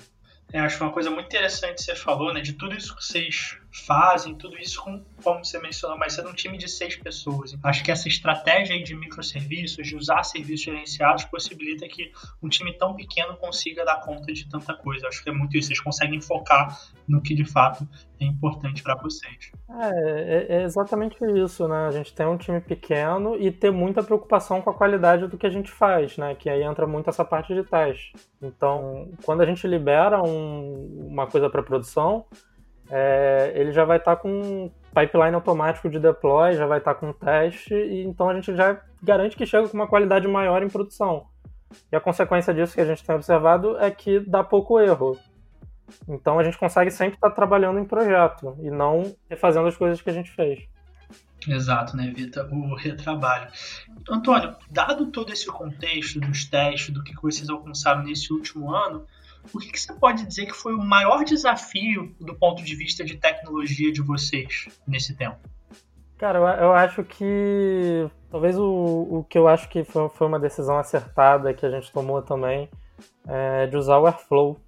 É, 0.52 0.60
acho 0.60 0.82
uma 0.82 0.92
coisa 0.92 1.10
muito 1.10 1.26
interessante 1.26 1.78
que 1.78 1.82
você 1.82 1.96
falou, 1.96 2.32
né? 2.32 2.40
De 2.40 2.52
tudo 2.52 2.76
isso 2.76 2.94
que 2.94 3.04
vocês 3.04 3.58
fazem, 3.84 4.34
tudo 4.34 4.58
isso 4.58 4.82
com, 4.82 5.04
como 5.22 5.44
você 5.44 5.58
mencionou, 5.58 5.98
mas 5.98 6.14
sendo 6.14 6.30
um 6.30 6.34
time 6.34 6.56
de 6.56 6.68
seis 6.68 6.96
pessoas. 6.96 7.56
Acho 7.62 7.84
que 7.84 7.90
essa 7.90 8.08
estratégia 8.08 8.82
de 8.82 8.94
microserviços, 8.94 9.86
de 9.86 9.96
usar 9.96 10.22
serviços 10.22 10.64
gerenciados, 10.64 11.24
possibilita 11.24 11.86
que 11.88 12.10
um 12.42 12.48
time 12.48 12.72
tão 12.72 12.94
pequeno 12.94 13.36
consiga 13.36 13.84
dar 13.84 14.00
conta 14.00 14.32
de 14.32 14.48
tanta 14.48 14.74
coisa. 14.74 15.06
Acho 15.08 15.22
que 15.22 15.28
é 15.28 15.32
muito 15.32 15.56
isso. 15.56 15.68
Vocês 15.68 15.80
conseguem 15.80 16.20
focar 16.20 16.78
no 17.06 17.20
que 17.20 17.34
de 17.34 17.44
fato 17.44 17.86
é 18.18 18.24
importante 18.24 18.82
para 18.82 18.94
vocês. 18.94 19.52
É, 19.68 19.88
é, 19.88 20.56
é, 20.56 20.62
exatamente 20.62 21.16
isso, 21.24 21.68
né? 21.68 21.86
A 21.86 21.90
gente 21.90 22.14
tem 22.14 22.26
um 22.26 22.36
time 22.36 22.60
pequeno 22.60 23.36
e 23.36 23.50
ter 23.50 23.70
muita 23.70 24.02
preocupação 24.02 24.62
com 24.62 24.70
a 24.70 24.74
qualidade 24.74 25.26
do 25.26 25.36
que 25.36 25.46
a 25.46 25.50
gente 25.50 25.70
faz, 25.70 26.16
né? 26.16 26.34
Que 26.34 26.48
aí 26.48 26.62
entra 26.62 26.86
muito 26.86 27.10
essa 27.10 27.24
parte 27.24 27.54
de 27.54 27.62
teste. 27.62 28.14
Então, 28.40 29.10
quando 29.24 29.42
a 29.42 29.46
gente 29.46 29.66
libera 29.66 30.22
um, 30.22 31.08
uma 31.10 31.26
coisa 31.26 31.50
para 31.50 31.62
produção, 31.62 32.24
é, 32.90 33.52
ele 33.54 33.72
já 33.72 33.84
vai 33.84 33.98
estar 33.98 34.16
tá 34.16 34.22
com 34.22 34.70
pipeline 34.94 35.34
automático 35.34 35.88
de 35.88 35.98
deploy, 35.98 36.54
já 36.54 36.66
vai 36.66 36.78
estar 36.78 36.94
tá 36.94 37.00
com 37.00 37.12
teste, 37.12 37.74
e 37.74 38.04
então 38.04 38.28
a 38.28 38.34
gente 38.34 38.54
já 38.54 38.80
garante 39.02 39.36
que 39.36 39.46
chega 39.46 39.68
com 39.68 39.76
uma 39.76 39.88
qualidade 39.88 40.26
maior 40.26 40.62
em 40.62 40.68
produção. 40.68 41.26
E 41.92 41.96
a 41.96 42.00
consequência 42.00 42.54
disso 42.54 42.74
que 42.74 42.80
a 42.80 42.84
gente 42.84 43.04
tem 43.04 43.14
observado 43.14 43.76
é 43.78 43.90
que 43.90 44.20
dá 44.20 44.42
pouco 44.42 44.80
erro. 44.80 45.18
Então 46.08 46.38
a 46.38 46.44
gente 46.44 46.58
consegue 46.58 46.90
sempre 46.90 47.14
estar 47.14 47.28
tá 47.28 47.34
trabalhando 47.34 47.78
em 47.78 47.84
projeto 47.84 48.56
e 48.60 48.70
não 48.70 49.14
refazendo 49.28 49.68
as 49.68 49.76
coisas 49.76 50.00
que 50.00 50.10
a 50.10 50.12
gente 50.12 50.30
fez. 50.30 50.66
Exato, 51.46 51.96
né? 51.96 52.08
Evita 52.08 52.44
o 52.50 52.74
retrabalho. 52.74 53.48
Antônio, 54.08 54.56
dado 54.70 55.06
todo 55.06 55.32
esse 55.32 55.46
contexto 55.46 56.18
dos 56.18 56.44
testes, 56.44 56.92
do 56.92 57.04
que 57.04 57.14
vocês 57.20 57.48
alcançaram 57.48 58.02
nesse 58.02 58.32
último 58.32 58.74
ano, 58.74 59.06
o 59.52 59.58
que, 59.58 59.70
que, 59.70 59.80
você 59.80 59.92
pode 59.94 60.24
dizer 60.26 60.46
que 60.46 60.52
foi 60.52 60.74
o 60.74 60.82
maior 60.82 61.24
desafio 61.24 62.14
do 62.20 62.34
ponto 62.34 62.62
de 62.62 62.74
vista 62.74 63.04
de 63.04 63.16
tecnologia 63.16 63.92
de 63.92 64.02
vocês 64.02 64.68
nesse 64.86 65.14
tempo? 65.14 65.38
Cara, 66.18 66.38
eu, 66.60 66.72
acho 66.72 67.04
que 67.04 68.08
talvez 68.30 68.58
o, 68.58 68.64
o 69.10 69.26
que 69.28 69.36
eu 69.36 69.46
acho 69.46 69.68
que 69.68 69.84
foi, 69.84 70.08
foi, 70.08 70.26
uma 70.26 70.40
decisão 70.40 70.78
acertada 70.78 71.52
que 71.52 71.66
a 71.66 71.70
gente 71.70 71.92
tomou 71.92 72.22
também 72.22 72.70
é 73.26 73.66
de 73.66 73.76
usar 73.76 73.98
o 73.98 74.06
Airflow. 74.06 74.58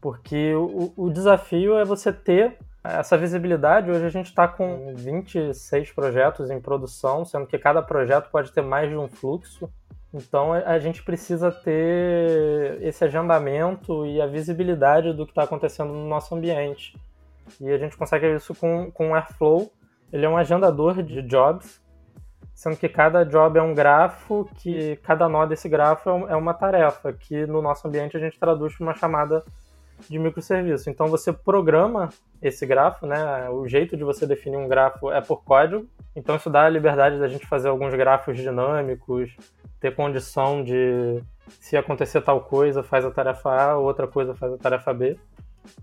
Porque 0.00 0.52
o, 0.54 0.92
o 0.96 1.10
desafio 1.10 1.78
é 1.78 1.84
você 1.84 2.12
ter 2.12 2.58
essa 2.82 3.16
visibilidade. 3.16 3.90
Hoje 3.90 4.04
a 4.04 4.10
gente 4.10 4.26
está 4.26 4.48
com 4.48 4.92
26 4.96 5.92
projetos 5.92 6.50
em 6.50 6.60
produção, 6.60 7.24
sendo 7.24 7.46
que 7.46 7.56
cada 7.58 7.80
projeto 7.80 8.28
pode 8.30 8.50
ter 8.50 8.62
mais 8.62 8.90
de 8.90 8.96
um 8.96 9.08
fluxo. 9.08 9.70
Então 10.14 10.52
a 10.52 10.78
gente 10.78 11.02
precisa 11.02 11.50
ter 11.50 12.78
esse 12.82 13.02
agendamento 13.04 14.04
e 14.04 14.20
a 14.20 14.26
visibilidade 14.26 15.12
do 15.12 15.24
que 15.24 15.32
está 15.32 15.44
acontecendo 15.44 15.92
no 15.92 16.06
nosso 16.06 16.34
ambiente. 16.34 16.94
E 17.60 17.70
a 17.70 17.78
gente 17.78 17.96
consegue 17.96 18.34
isso 18.34 18.54
com, 18.54 18.90
com 18.90 19.10
o 19.10 19.14
Airflow. 19.14 19.72
Ele 20.12 20.26
é 20.26 20.28
um 20.28 20.36
agendador 20.36 21.02
de 21.02 21.22
jobs, 21.22 21.80
sendo 22.54 22.76
que 22.76 22.88
cada 22.88 23.24
job 23.24 23.58
é 23.58 23.62
um 23.62 23.74
grafo, 23.74 24.46
que 24.56 24.96
cada 24.96 25.28
nó 25.28 25.46
desse 25.46 25.68
grafo 25.68 26.10
é, 26.10 26.32
é 26.32 26.36
uma 26.36 26.52
tarefa, 26.52 27.12
que 27.12 27.46
no 27.46 27.62
nosso 27.62 27.88
ambiente 27.88 28.16
a 28.16 28.20
gente 28.20 28.38
traduz 28.38 28.76
para 28.76 28.84
uma 28.84 28.94
chamada 28.94 29.42
de 30.08 30.18
microserviço. 30.18 30.90
Então 30.90 31.06
você 31.06 31.32
programa 31.32 32.10
esse 32.40 32.66
grafo, 32.66 33.06
né? 33.06 33.48
O 33.50 33.66
jeito 33.66 33.96
de 33.96 34.04
você 34.04 34.26
definir 34.26 34.56
um 34.56 34.68
grafo 34.68 35.10
é 35.10 35.20
por 35.20 35.42
código. 35.42 35.86
Então 36.14 36.36
isso 36.36 36.50
dá 36.50 36.64
a 36.64 36.68
liberdade 36.68 37.18
da 37.18 37.28
gente 37.28 37.46
fazer 37.46 37.68
alguns 37.68 37.94
grafos 37.94 38.36
dinâmicos, 38.36 39.34
ter 39.82 39.96
condição 39.96 40.62
de 40.62 41.20
se 41.58 41.76
acontecer 41.76 42.22
tal 42.22 42.40
coisa, 42.40 42.84
faz 42.84 43.04
a 43.04 43.10
tarefa 43.10 43.50
A, 43.50 43.76
outra 43.76 44.06
coisa 44.06 44.32
faz 44.32 44.52
a 44.52 44.56
tarefa 44.56 44.94
B. 44.94 45.18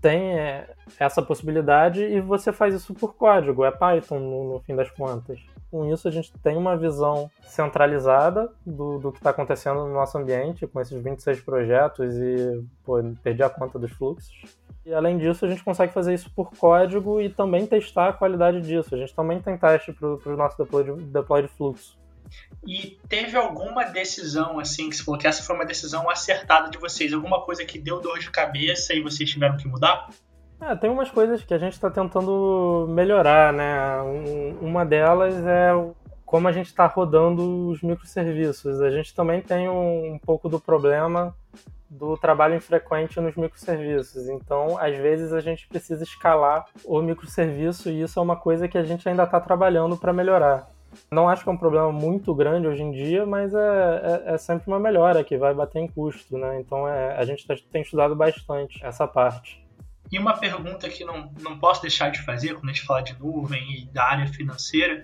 Tem 0.00 0.38
é, 0.38 0.70
essa 0.98 1.22
possibilidade 1.22 2.02
e 2.02 2.20
você 2.20 2.50
faz 2.50 2.74
isso 2.74 2.94
por 2.94 3.14
código, 3.14 3.64
é 3.64 3.70
Python 3.70 4.18
no, 4.18 4.54
no 4.54 4.60
fim 4.60 4.74
das 4.74 4.90
contas. 4.90 5.38
Com 5.70 5.86
isso, 5.92 6.08
a 6.08 6.10
gente 6.10 6.32
tem 6.42 6.56
uma 6.56 6.76
visão 6.76 7.30
centralizada 7.42 8.50
do, 8.64 8.98
do 8.98 9.12
que 9.12 9.18
está 9.18 9.30
acontecendo 9.30 9.86
no 9.86 9.92
nosso 9.92 10.18
ambiente, 10.18 10.66
com 10.66 10.80
esses 10.80 11.00
26 11.00 11.42
projetos 11.42 12.14
e 12.16 12.64
pô, 12.84 12.96
perdi 13.22 13.42
a 13.42 13.50
conta 13.50 13.78
dos 13.78 13.92
fluxos. 13.92 14.34
E 14.84 14.94
além 14.94 15.18
disso, 15.18 15.44
a 15.44 15.48
gente 15.48 15.62
consegue 15.62 15.92
fazer 15.92 16.14
isso 16.14 16.30
por 16.34 16.50
código 16.56 17.20
e 17.20 17.28
também 17.28 17.66
testar 17.66 18.08
a 18.08 18.12
qualidade 18.12 18.62
disso. 18.62 18.94
A 18.94 18.98
gente 18.98 19.14
também 19.14 19.40
tem 19.40 19.56
teste 19.56 19.92
para 19.92 20.08
o 20.08 20.36
nosso 20.36 20.56
deploy 20.56 20.84
de, 20.84 20.92
deploy 21.04 21.42
de 21.42 21.48
fluxo. 21.48 21.99
E 22.66 22.98
teve 23.08 23.36
alguma 23.36 23.84
decisão, 23.84 24.58
assim, 24.58 24.90
que 24.90 24.96
você 24.96 25.02
falou 25.02 25.18
que 25.18 25.26
essa 25.26 25.42
foi 25.42 25.56
uma 25.56 25.64
decisão 25.64 26.08
acertada 26.10 26.68
de 26.68 26.78
vocês? 26.78 27.12
Alguma 27.12 27.40
coisa 27.42 27.64
que 27.64 27.78
deu 27.78 28.00
dor 28.00 28.18
de 28.18 28.30
cabeça 28.30 28.92
e 28.94 29.00
vocês 29.00 29.30
tiveram 29.30 29.56
que 29.56 29.66
mudar? 29.66 30.08
É, 30.60 30.76
tem 30.76 30.90
umas 30.90 31.10
coisas 31.10 31.42
que 31.42 31.54
a 31.54 31.58
gente 31.58 31.72
está 31.72 31.90
tentando 31.90 32.86
melhorar, 32.90 33.52
né? 33.52 34.02
Um, 34.02 34.58
uma 34.60 34.84
delas 34.84 35.34
é 35.46 35.72
como 36.26 36.46
a 36.46 36.52
gente 36.52 36.66
está 36.66 36.86
rodando 36.86 37.70
os 37.70 37.82
microserviços. 37.82 38.80
A 38.80 38.90
gente 38.90 39.14
também 39.14 39.40
tem 39.40 39.68
um, 39.68 40.14
um, 40.14 40.18
pouco 40.18 40.48
do 40.48 40.60
problema 40.60 41.34
do 41.88 42.16
trabalho 42.16 42.54
infrequente 42.54 43.18
nos 43.20 43.34
microserviços. 43.34 44.28
Então, 44.28 44.78
às 44.78 44.96
vezes, 44.96 45.32
a 45.32 45.40
gente 45.40 45.66
precisa 45.66 46.04
escalar 46.04 46.66
o 46.84 47.02
microserviço 47.02 47.90
e 47.90 48.02
isso 48.02 48.20
é 48.20 48.22
uma 48.22 48.36
coisa 48.36 48.68
que 48.68 48.78
a 48.78 48.84
gente 48.84 49.08
ainda 49.08 49.24
está 49.24 49.40
trabalhando 49.40 49.96
para 49.96 50.12
melhorar. 50.12 50.68
Não 51.10 51.28
acho 51.28 51.42
que 51.42 51.48
é 51.48 51.52
um 51.52 51.56
problema 51.56 51.92
muito 51.92 52.34
grande 52.34 52.66
hoje 52.66 52.82
em 52.82 52.90
dia, 52.90 53.26
mas 53.26 53.54
é, 53.54 53.58
é, 53.58 54.34
é 54.34 54.38
sempre 54.38 54.66
uma 54.68 54.78
melhora 54.78 55.24
que 55.24 55.36
vai 55.36 55.54
bater 55.54 55.80
em 55.80 55.88
custo, 55.88 56.36
né? 56.36 56.60
Então, 56.60 56.88
é, 56.88 57.16
a 57.16 57.24
gente 57.24 57.46
tá, 57.46 57.54
tem 57.70 57.82
estudado 57.82 58.14
bastante 58.14 58.84
essa 58.84 59.06
parte. 59.06 59.60
E 60.10 60.18
uma 60.18 60.36
pergunta 60.36 60.88
que 60.88 61.04
não, 61.04 61.32
não 61.40 61.56
posso 61.56 61.82
deixar 61.82 62.10
de 62.10 62.20
fazer 62.22 62.54
quando 62.54 62.70
a 62.70 62.72
gente 62.72 62.84
fala 62.84 63.00
de 63.00 63.16
nuvem 63.16 63.82
e 63.82 63.84
da 63.86 64.04
área 64.04 64.26
financeira, 64.26 65.02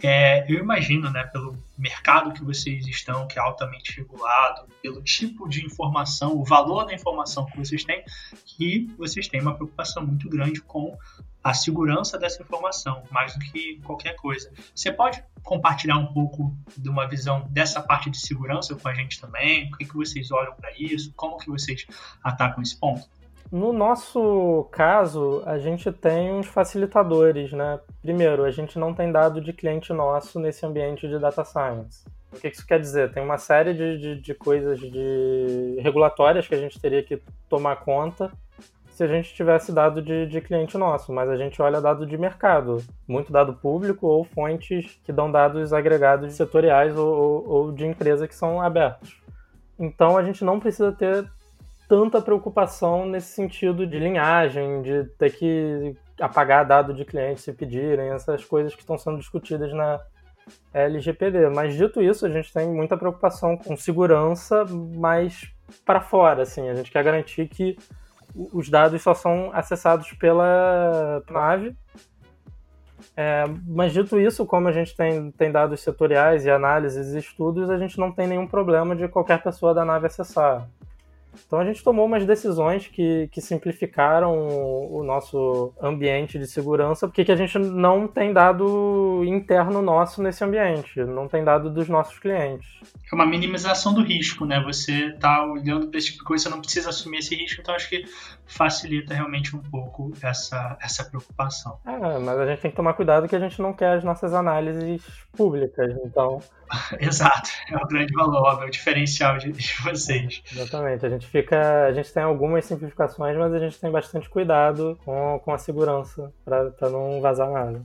é, 0.00 0.44
eu 0.48 0.60
imagino, 0.60 1.10
né, 1.10 1.24
pelo 1.24 1.58
mercado 1.76 2.32
que 2.32 2.44
vocês 2.44 2.86
estão, 2.86 3.26
que 3.26 3.36
é 3.36 3.42
altamente 3.42 3.96
regulado, 3.96 4.68
pelo 4.80 5.02
tipo 5.02 5.48
de 5.48 5.64
informação, 5.66 6.36
o 6.36 6.44
valor 6.44 6.84
da 6.84 6.94
informação 6.94 7.46
que 7.46 7.58
vocês 7.58 7.82
têm, 7.82 8.04
que 8.44 8.86
vocês 8.96 9.26
têm 9.26 9.40
uma 9.40 9.54
preocupação 9.54 10.06
muito 10.06 10.28
grande 10.28 10.60
com 10.60 10.96
a 11.44 11.52
segurança 11.52 12.18
dessa 12.18 12.42
informação, 12.42 13.02
mais 13.10 13.34
do 13.34 13.40
que 13.40 13.78
qualquer 13.84 14.16
coisa. 14.16 14.50
Você 14.74 14.90
pode 14.90 15.22
compartilhar 15.42 15.98
um 15.98 16.06
pouco 16.06 16.56
de 16.74 16.88
uma 16.88 17.06
visão 17.06 17.46
dessa 17.50 17.82
parte 17.82 18.08
de 18.08 18.16
segurança 18.16 18.74
com 18.74 18.88
a 18.88 18.94
gente 18.94 19.20
também? 19.20 19.68
O 19.70 19.76
que, 19.76 19.84
que 19.84 19.94
vocês 19.94 20.30
olham 20.30 20.54
para 20.54 20.70
isso? 20.72 21.12
Como 21.14 21.36
que 21.36 21.50
vocês 21.50 21.86
atacam 22.22 22.62
esse 22.62 22.80
ponto? 22.80 23.06
No 23.52 23.74
nosso 23.74 24.66
caso, 24.72 25.42
a 25.44 25.58
gente 25.58 25.92
tem 25.92 26.32
uns 26.32 26.46
facilitadores, 26.46 27.52
né? 27.52 27.78
Primeiro, 28.00 28.44
a 28.44 28.50
gente 28.50 28.78
não 28.78 28.94
tem 28.94 29.12
dado 29.12 29.38
de 29.38 29.52
cliente 29.52 29.92
nosso 29.92 30.40
nesse 30.40 30.64
ambiente 30.64 31.06
de 31.06 31.18
data 31.18 31.44
science. 31.44 32.04
O 32.32 32.40
que 32.40 32.48
isso 32.48 32.66
quer 32.66 32.80
dizer? 32.80 33.12
Tem 33.12 33.22
uma 33.22 33.38
série 33.38 33.74
de, 33.74 33.98
de, 33.98 34.20
de 34.20 34.34
coisas 34.34 34.80
de 34.80 35.78
regulatórias 35.82 36.48
que 36.48 36.54
a 36.54 36.58
gente 36.58 36.80
teria 36.80 37.02
que 37.02 37.22
tomar 37.48 37.76
conta 37.76 38.32
se 38.94 39.02
a 39.02 39.08
gente 39.08 39.34
tivesse 39.34 39.72
dado 39.72 40.00
de, 40.00 40.24
de, 40.24 40.40
cliente 40.40 40.78
nosso, 40.78 41.12
mas 41.12 41.28
a 41.28 41.36
gente 41.36 41.60
olha 41.60 41.80
dado 41.80 42.06
de 42.06 42.16
mercado, 42.16 42.80
muito 43.08 43.32
dado 43.32 43.52
público 43.52 44.06
ou 44.06 44.22
fontes 44.22 45.00
que 45.02 45.12
dão 45.12 45.32
dados 45.32 45.72
agregados 45.72 46.32
setoriais 46.34 46.96
ou, 46.96 47.12
ou, 47.12 47.48
ou 47.48 47.72
de 47.72 47.84
empresa 47.84 48.28
que 48.28 48.34
são 48.36 48.60
abertos. 48.60 49.20
Então 49.76 50.16
a 50.16 50.22
gente 50.22 50.44
não 50.44 50.60
precisa 50.60 50.92
ter 50.92 51.28
tanta 51.88 52.22
preocupação 52.22 53.04
nesse 53.04 53.32
sentido 53.32 53.84
de 53.84 53.98
linhagem, 53.98 54.80
de 54.82 55.02
ter 55.18 55.30
que 55.32 55.96
apagar 56.20 56.64
dado 56.64 56.94
de 56.94 57.04
cliente 57.04 57.40
se 57.40 57.52
pedirem, 57.52 58.10
essas 58.10 58.44
coisas 58.44 58.76
que 58.76 58.80
estão 58.82 58.96
sendo 58.96 59.18
discutidas 59.18 59.72
na 59.72 60.00
LGPD. 60.72 61.50
Mas 61.50 61.74
dito 61.74 62.00
isso, 62.00 62.24
a 62.24 62.30
gente 62.30 62.52
tem 62.52 62.68
muita 62.68 62.96
preocupação 62.96 63.56
com 63.56 63.76
segurança, 63.76 64.64
mas 64.94 65.52
para 65.84 66.00
fora, 66.00 66.42
assim, 66.42 66.68
a 66.68 66.74
gente 66.76 66.92
quer 66.92 67.02
garantir 67.02 67.48
que 67.48 67.76
os 68.34 68.68
dados 68.68 69.00
só 69.02 69.14
são 69.14 69.50
acessados 69.52 70.12
pela 70.12 71.22
nave. 71.30 71.76
É, 73.16 73.44
mas 73.66 73.92
dito 73.92 74.18
isso, 74.18 74.44
como 74.44 74.66
a 74.66 74.72
gente 74.72 74.96
tem, 74.96 75.30
tem 75.32 75.52
dados 75.52 75.80
setoriais 75.80 76.44
e 76.44 76.50
análises 76.50 77.14
e 77.14 77.18
estudos, 77.18 77.70
a 77.70 77.78
gente 77.78 77.98
não 77.98 78.10
tem 78.10 78.26
nenhum 78.26 78.46
problema 78.46 78.96
de 78.96 79.06
qualquer 79.06 79.42
pessoa 79.42 79.72
da 79.72 79.84
nave 79.84 80.06
acessar. 80.06 80.68
Então 81.46 81.58
a 81.58 81.64
gente 81.64 81.82
tomou 81.82 82.06
umas 82.06 82.24
decisões 82.24 82.86
que, 82.86 83.28
que 83.32 83.40
simplificaram 83.40 84.32
o 84.90 85.02
nosso 85.02 85.72
ambiente 85.80 86.38
de 86.38 86.46
segurança, 86.46 87.06
porque 87.06 87.24
que 87.24 87.32
a 87.32 87.36
gente 87.36 87.58
não 87.58 88.06
tem 88.06 88.32
dado 88.32 89.22
interno 89.24 89.82
nosso 89.82 90.22
nesse 90.22 90.44
ambiente, 90.44 91.00
não 91.04 91.28
tem 91.28 91.44
dado 91.44 91.70
dos 91.70 91.88
nossos 91.88 92.18
clientes. 92.18 92.66
É 93.10 93.14
uma 93.14 93.26
minimização 93.26 93.92
do 93.92 94.02
risco, 94.02 94.44
né? 94.44 94.62
Você 94.64 95.08
está 95.08 95.44
olhando 95.44 95.88
para 95.88 95.98
esse 95.98 96.08
tipo 96.08 96.18
de 96.18 96.24
coisa, 96.24 96.44
você 96.44 96.50
não 96.50 96.60
precisa 96.60 96.90
assumir 96.90 97.18
esse 97.18 97.34
risco, 97.34 97.60
então 97.60 97.74
acho 97.74 97.88
que 97.88 98.04
facilita 98.46 99.14
realmente 99.14 99.54
um 99.54 99.60
pouco 99.60 100.12
essa, 100.22 100.76
essa 100.80 101.04
preocupação. 101.04 101.78
É, 101.86 102.18
mas 102.18 102.38
a 102.38 102.46
gente 102.46 102.60
tem 102.60 102.70
que 102.70 102.76
tomar 102.76 102.94
cuidado 102.94 103.28
que 103.28 103.36
a 103.36 103.40
gente 103.40 103.60
não 103.60 103.72
quer 103.72 103.96
as 103.96 104.04
nossas 104.04 104.34
análises 104.34 105.02
públicas, 105.36 105.94
então 106.04 106.40
Exato, 107.00 107.50
é 107.70 107.76
o 107.76 107.86
grande 107.86 108.12
valor, 108.12 108.62
é 108.62 108.66
o 108.66 108.70
diferencial 108.70 109.38
de, 109.38 109.52
de, 109.52 109.74
vocês. 109.82 110.42
Exatamente, 110.52 111.06
a 111.06 111.08
gente 111.08 111.26
fica, 111.26 111.86
a 111.86 111.92
gente 111.92 112.12
tem 112.12 112.22
algumas 112.22 112.64
simplificações, 112.64 113.36
mas 113.36 113.52
a 113.52 113.58
gente 113.58 113.78
tem 113.78 113.90
bastante 113.90 114.28
cuidado 114.28 114.98
com, 115.04 115.40
com 115.44 115.52
a 115.52 115.58
segurança 115.58 116.32
para 116.44 116.90
não 116.90 117.20
vazar 117.20 117.50
nada. 117.50 117.82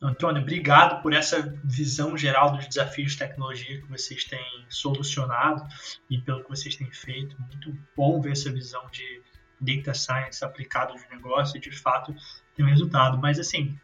Antônio, 0.00 0.42
obrigado 0.42 1.02
por 1.02 1.12
essa 1.12 1.58
visão 1.64 2.16
geral 2.16 2.52
dos 2.52 2.68
desafios 2.68 3.12
de 3.12 3.18
tecnologia 3.18 3.80
que 3.80 3.88
vocês 3.88 4.24
têm 4.24 4.64
solucionado 4.68 5.66
e 6.08 6.18
pelo 6.20 6.44
que 6.44 6.50
vocês 6.50 6.76
têm 6.76 6.90
feito. 6.92 7.36
Muito 7.40 7.76
bom 7.96 8.20
ver 8.20 8.32
essa 8.32 8.52
visão 8.52 8.82
de 8.92 9.22
data 9.62 9.94
science 9.94 10.44
aplicado 10.44 10.94
de 10.94 11.08
negócio 11.10 11.56
e 11.56 11.60
de 11.60 11.70
fato 11.70 12.14
tem 12.54 12.64
um 12.64 12.68
resultado. 12.68 13.18
Mas 13.18 13.38
assim, 13.38 13.78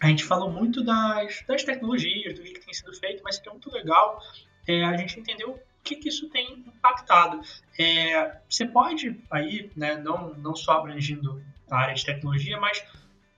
a 0.00 0.08
gente 0.08 0.24
falou 0.24 0.50
muito 0.50 0.82
das, 0.82 1.42
das 1.46 1.62
tecnologias, 1.62 2.34
do 2.34 2.42
que, 2.42 2.52
que 2.52 2.60
tem 2.60 2.74
sido 2.74 2.92
feito, 2.94 3.22
mas 3.24 3.38
que 3.38 3.48
é 3.48 3.52
muito 3.52 3.70
legal 3.70 4.20
é, 4.66 4.84
a 4.84 4.96
gente 4.96 5.18
entender 5.18 5.44
o 5.44 5.58
que, 5.82 5.96
que 5.96 6.08
isso 6.08 6.28
tem 6.28 6.64
impactado. 6.66 7.40
É, 7.78 8.38
você 8.48 8.66
pode 8.66 9.20
aí, 9.30 9.70
né, 9.76 9.96
não, 9.96 10.34
não 10.34 10.54
só 10.54 10.72
abrangindo 10.72 11.42
a 11.70 11.76
área 11.76 11.94
de 11.94 12.04
tecnologia, 12.04 12.58
mas 12.60 12.84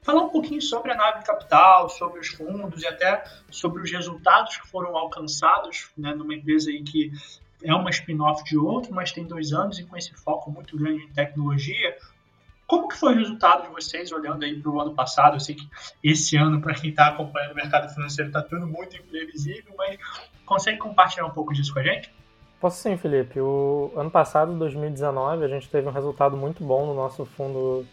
falar 0.02 0.22
um 0.22 0.28
pouquinho 0.28 0.60
sobre 0.60 0.92
a 0.92 0.94
nave 0.94 1.24
capital, 1.24 1.88
sobre 1.88 2.20
os 2.20 2.28
fundos 2.28 2.82
e 2.82 2.86
até 2.86 3.24
sobre 3.50 3.82
os 3.82 3.90
resultados 3.90 4.56
que 4.58 4.68
foram 4.68 4.96
alcançados 4.96 5.90
né, 5.96 6.14
numa 6.14 6.34
empresa 6.34 6.70
aí 6.70 6.82
que 6.82 7.10
é 7.64 7.74
uma 7.74 7.90
spin-off 7.90 8.44
de 8.44 8.56
outro, 8.56 8.94
mas 8.94 9.10
tem 9.10 9.24
dois 9.24 9.52
anos 9.52 9.78
e 9.78 9.84
com 9.84 9.96
esse 9.96 10.14
foco 10.14 10.50
muito 10.50 10.76
grande 10.76 11.04
em 11.04 11.08
tecnologia. 11.08 11.96
Como 12.66 12.88
que 12.88 12.96
foi 12.96 13.14
o 13.14 13.18
resultado 13.18 13.62
de 13.62 13.68
vocês 13.68 14.10
olhando 14.12 14.44
aí 14.44 14.58
para 14.60 14.70
o 14.70 14.80
ano 14.80 14.94
passado? 14.94 15.36
Eu 15.36 15.40
sei 15.40 15.54
que 15.54 15.68
esse 16.02 16.36
ano, 16.36 16.60
para 16.60 16.74
quem 16.74 16.90
está 16.90 17.08
acompanhando 17.08 17.52
o 17.52 17.54
mercado 17.56 17.92
financeiro, 17.92 18.28
está 18.28 18.42
tudo 18.42 18.66
muito 18.66 18.96
imprevisível, 18.96 19.74
mas 19.76 19.98
consegue 20.46 20.78
compartilhar 20.78 21.26
um 21.26 21.30
pouco 21.30 21.52
disso 21.52 21.72
com 21.72 21.80
a 21.80 21.82
gente? 21.82 22.10
Posso 22.60 22.80
sim, 22.80 22.96
Felipe. 22.96 23.40
O 23.40 23.92
ano 23.96 24.10
passado, 24.10 24.54
2019, 24.54 25.44
a 25.44 25.48
gente 25.48 25.68
teve 25.68 25.86
um 25.88 25.92
resultado 25.92 26.36
muito 26.36 26.64
bom 26.64 26.86
no 26.86 26.94
nosso 26.94 27.26
fundo 27.26 27.84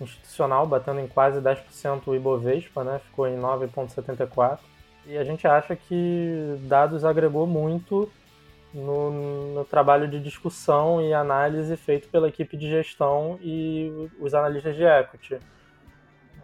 institucional, 0.00 0.66
batendo 0.66 1.00
em 1.00 1.08
quase 1.08 1.40
10% 1.40 2.02
o 2.06 2.14
Ibovespa, 2.14 2.82
né? 2.82 3.00
Ficou 3.04 3.28
em 3.28 3.36
9,74. 3.36 4.58
E 5.06 5.16
a 5.16 5.24
gente 5.24 5.46
acha 5.46 5.74
que 5.74 6.58
dados 6.62 7.04
agregou 7.04 7.46
muito 7.46 8.10
no, 8.72 9.54
no, 9.54 9.64
trabalho 9.64 10.08
de 10.08 10.20
discussão 10.20 11.00
e 11.00 11.12
análise 11.12 11.76
feito 11.76 12.08
pela 12.08 12.28
equipe 12.28 12.56
de 12.56 12.68
gestão 12.68 13.38
e 13.40 14.10
os 14.20 14.34
analistas 14.34 14.76
de 14.76 14.84
equity. 14.84 15.38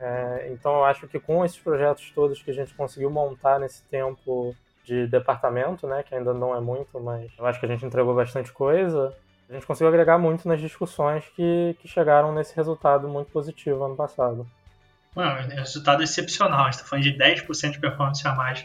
É, 0.01 0.51
então, 0.53 0.77
eu 0.77 0.85
acho 0.85 1.07
que 1.07 1.21
com 1.21 1.45
esses 1.45 1.59
projetos 1.59 2.11
todos 2.15 2.43
que 2.43 2.51
a 2.51 2.55
gente 2.55 2.75
conseguiu 2.75 3.11
montar 3.11 3.59
nesse 3.59 3.83
tempo 3.85 4.55
de 4.85 5.07
departamento, 5.07 5.87
né, 5.87 6.03
que 6.03 6.15
ainda 6.15 6.35
não 6.35 6.55
é 6.55 6.61
muito, 6.61 7.01
mas 7.01 7.33
eu 7.39 7.47
acho 7.47 7.59
que 7.59 7.67
a 7.67 7.69
gente 7.69 7.87
entregou 7.87 8.15
bastante 8.15 8.53
coisa, 8.53 9.15
a 9.49 9.53
gente 9.53 9.67
conseguiu 9.67 9.89
agregar 9.89 10.19
muito 10.19 10.47
nas 10.47 10.61
discussões 10.61 11.25
que, 11.35 11.77
que 11.81 11.89
chegaram 11.89 12.33
nesse 12.33 12.55
resultado 12.55 13.09
muito 13.09 13.31
positivo 13.31 13.85
ano 13.85 13.97
passado. 13.97 14.47
Bueno, 15.15 15.31
é 15.31 15.61
resultado 15.61 16.03
excepcional, 16.03 16.63
a 16.63 16.65
gente 16.65 16.75
está 16.75 16.87
falando 16.87 17.05
de 17.05 17.13
10% 17.13 17.73
de 17.73 17.79
performance 17.79 18.27
a 18.27 18.35
mais, 18.35 18.65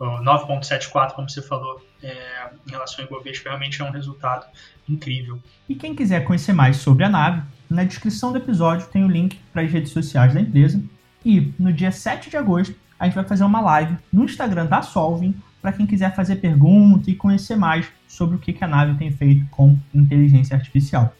9,74, 0.00 1.12
como 1.12 1.28
você 1.28 1.42
falou, 1.42 1.84
é, 2.02 2.48
em 2.66 2.70
relação 2.70 3.04
ao 3.04 3.10
Ibovespa, 3.10 3.50
realmente 3.50 3.82
é 3.82 3.84
um 3.84 3.90
resultado 3.90 4.46
incrível. 4.88 5.38
E 5.68 5.74
quem 5.74 5.94
quiser 5.94 6.24
conhecer 6.24 6.54
mais 6.54 6.78
sobre 6.78 7.04
a 7.04 7.08
nave, 7.08 7.42
na 7.68 7.84
descrição 7.84 8.32
do 8.32 8.38
episódio 8.38 8.86
tem 8.88 9.04
o 9.04 9.08
link 9.08 9.38
para 9.52 9.62
as 9.62 9.70
redes 9.70 9.92
sociais 9.92 10.32
da 10.32 10.40
empresa. 10.40 10.82
E 11.24 11.52
no 11.58 11.72
dia 11.72 11.92
7 11.92 12.30
de 12.30 12.36
agosto, 12.36 12.74
a 12.98 13.04
gente 13.04 13.14
vai 13.14 13.24
fazer 13.24 13.44
uma 13.44 13.60
live 13.60 13.96
no 14.10 14.24
Instagram 14.24 14.66
da 14.66 14.80
Solving 14.80 15.34
para 15.60 15.72
quem 15.72 15.86
quiser 15.86 16.14
fazer 16.16 16.36
pergunta 16.36 17.10
e 17.10 17.14
conhecer 17.14 17.56
mais 17.56 17.86
sobre 18.08 18.36
o 18.36 18.38
que, 18.38 18.56
a 18.64 18.66
nave 18.66 18.98
tem 18.98 19.10
feito 19.12 19.46
com 19.50 19.78
inteligência 19.94 20.56
artificial. 20.56 21.14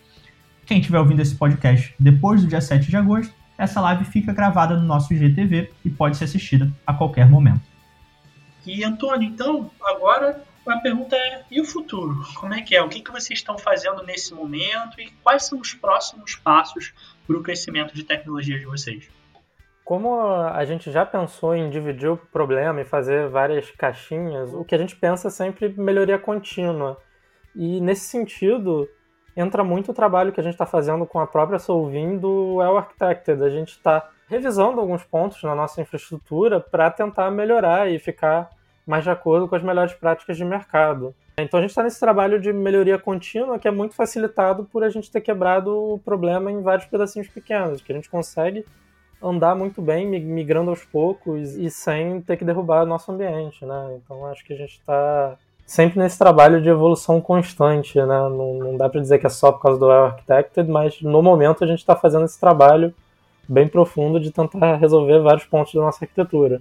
Quem 0.65 0.79
estiver 0.79 0.99
ouvindo 0.99 1.21
esse 1.21 1.35
podcast 1.35 1.95
depois 1.99 2.41
do 2.41 2.49
dia 2.49 2.61
7 2.61 2.89
de 2.89 2.97
agosto, 2.97 3.35
essa 3.61 3.79
live 3.83 4.07
fica 4.07 4.33
gravada 4.33 4.75
no 4.75 4.87
nosso 4.87 5.13
IGTV 5.13 5.71
e 5.85 5.91
pode 5.91 6.17
ser 6.17 6.25
assistida 6.25 6.73
a 6.87 6.95
qualquer 6.95 7.29
momento. 7.29 7.61
E 8.67 8.83
Antônio, 8.83 9.29
então, 9.29 9.71
agora 9.85 10.43
a 10.67 10.79
pergunta 10.79 11.15
é: 11.15 11.45
e 11.51 11.61
o 11.61 11.65
futuro? 11.65 12.17
Como 12.35 12.55
é 12.55 12.63
que 12.63 12.75
é? 12.75 12.83
O 12.83 12.89
que, 12.89 13.03
que 13.03 13.11
vocês 13.11 13.39
estão 13.39 13.59
fazendo 13.59 14.03
nesse 14.03 14.33
momento 14.33 14.99
e 14.99 15.11
quais 15.23 15.45
são 15.45 15.61
os 15.61 15.75
próximos 15.75 16.37
passos 16.37 16.95
para 17.27 17.37
o 17.37 17.43
crescimento 17.43 17.95
de 17.95 18.03
tecnologia 18.03 18.59
de 18.59 18.65
vocês? 18.65 19.11
Como 19.85 20.23
a 20.23 20.65
gente 20.65 20.91
já 20.91 21.05
pensou 21.05 21.55
em 21.55 21.69
dividir 21.69 22.09
o 22.09 22.17
problema 22.17 22.81
e 22.81 22.85
fazer 22.85 23.29
várias 23.29 23.71
caixinhas, 23.73 24.55
o 24.55 24.65
que 24.65 24.75
a 24.75 24.79
gente 24.79 24.97
pensa 24.97 25.29
é 25.29 25.31
sempre 25.31 25.69
melhoria 25.69 26.19
contínua. 26.19 26.97
E 27.55 27.81
nesse 27.81 28.09
sentido, 28.09 28.89
entra 29.37 29.63
muito 29.65 29.91
o 29.91 29.95
trabalho 29.95 30.33
que 30.33 30.41
a 30.41 30.43
gente 30.43 30.55
está 30.55 30.67
fazendo 30.67 31.07
com 31.07 31.21
a 31.21 31.27
própria 31.27 31.59
Solvin 31.59 32.19
do 32.19 32.57
Well 32.57 32.79
Architected. 32.79 33.43
A 33.43 33.51
gente 33.51 33.71
está 33.71 34.09
revisando 34.29 34.81
alguns 34.81 35.03
pontos 35.03 35.43
na 35.43 35.55
nossa 35.55 35.81
infraestrutura 35.81 36.61
para 36.61 36.91
tentar 36.91 37.31
melhorar 37.31 37.91
e 37.91 37.99
ficar 37.99 38.51
mais 38.87 39.05
de 39.05 39.11
acordo 39.11 39.49
com 39.49 39.55
as 39.55 39.63
melhores 39.63 39.93
práticas 39.93 40.37
de 40.37 40.45
mercado. 40.45 41.15
Então 41.39 41.59
a 41.59 41.63
gente 41.63 41.71
está 41.71 41.83
nesse 41.83 41.99
trabalho 41.99 42.41
de 42.41 42.53
melhoria 42.53 42.99
contínua 42.99 43.59
que 43.59 43.69
é 43.69 43.71
muito 43.71 43.95
facilitado 43.95 44.65
por 44.65 44.85
a 44.85 44.91
gente 44.91 45.11
ter 45.11 45.21
quebrado 45.21 45.95
o 45.95 45.99
problema 45.99 46.51
em 46.51 46.61
vários 46.61 46.87
pedacinhos 46.87 47.29
pequenos, 47.29 47.81
que 47.81 47.93
a 47.93 47.95
gente 47.95 48.11
consegue 48.11 48.65
andar 49.23 49.55
muito 49.55 49.83
bem, 49.83 50.07
migrando 50.07 50.71
aos 50.71 50.85
poucos 50.85 51.55
e 51.57 51.71
sem 51.71 52.21
ter 52.23 52.37
que 52.37 52.45
derrubar 52.45 52.83
o 52.83 52.87
nosso 52.87 53.13
ambiente, 53.13 53.65
né? 53.65 53.99
Então 54.03 54.27
acho 54.27 54.45
que 54.45 54.53
a 54.53 54.57
gente 54.57 54.73
está 54.73 55.37
sempre 55.71 56.01
nesse 56.01 56.19
trabalho 56.19 56.61
de 56.61 56.69
evolução 56.69 57.21
constante, 57.21 57.97
né? 57.97 58.05
Não, 58.05 58.55
não 58.55 58.77
dá 58.77 58.89
para 58.89 59.01
dizer 59.01 59.21
que 59.21 59.27
é 59.27 59.31
só 59.31 59.53
por 59.53 59.63
causa 59.63 59.79
do 59.79 59.87
Well 59.87 60.07
Architected, 60.07 60.69
mas 60.69 61.01
no 61.01 61.23
momento 61.23 61.63
a 61.63 61.67
gente 61.67 61.79
está 61.79 61.95
fazendo 61.95 62.25
esse 62.25 62.41
trabalho 62.41 62.93
bem 63.49 63.69
profundo 63.69 64.19
de 64.19 64.33
tentar 64.33 64.75
resolver 64.79 65.21
vários 65.21 65.45
pontos 65.45 65.73
da 65.73 65.81
nossa 65.81 66.05
arquitetura. 66.05 66.61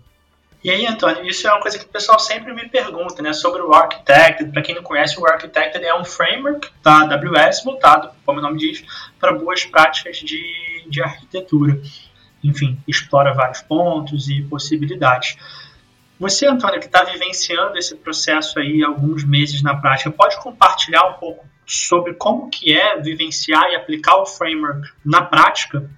E 0.64 0.70
aí, 0.70 0.86
Antônio, 0.86 1.26
isso 1.26 1.48
é 1.48 1.52
uma 1.52 1.60
coisa 1.60 1.80
que 1.80 1.86
o 1.86 1.88
pessoal 1.88 2.20
sempre 2.20 2.54
me 2.54 2.70
pergunta, 2.70 3.20
né, 3.24 3.34
sobre 3.34 3.64
o 3.64 3.74
Architected. 3.74 4.52
Para 4.52 4.62
quem 4.62 4.76
não 4.76 4.84
conhece, 4.84 5.20
o 5.20 5.26
Architected 5.26 5.84
é 5.84 5.96
um 5.96 6.06
framework 6.06 6.70
da 6.84 7.00
AWS 7.00 7.64
voltado, 7.64 8.12
como 8.24 8.38
o 8.38 8.42
nome 8.44 8.60
diz, 8.60 8.84
para 9.20 9.32
boas 9.32 9.66
práticas 9.66 10.18
de, 10.18 10.86
de 10.88 11.02
arquitetura 11.02 11.82
enfim, 12.44 12.78
explora 12.88 13.34
vários 13.34 13.62
pontos 13.62 14.30
e 14.30 14.42
possibilidades. 14.44 15.38
Você, 16.20 16.46
Antônio, 16.46 16.82
que 16.82 16.88
está 16.88 17.04
vivenciando 17.06 17.78
esse 17.78 17.96
processo 17.96 18.60
aí 18.60 18.84
alguns 18.84 19.24
meses 19.24 19.64
na 19.64 19.76
prática, 19.76 20.12
pode 20.12 20.38
compartilhar 20.42 21.06
um 21.08 21.14
pouco 21.14 21.46
sobre 21.66 22.14
como 22.14 22.50
que 22.50 22.78
é 22.78 23.00
vivenciar 23.00 23.72
e 23.72 23.76
aplicar 23.76 24.18
o 24.18 24.26
framework 24.26 24.90
na 25.06 25.22
prática? 25.22 25.90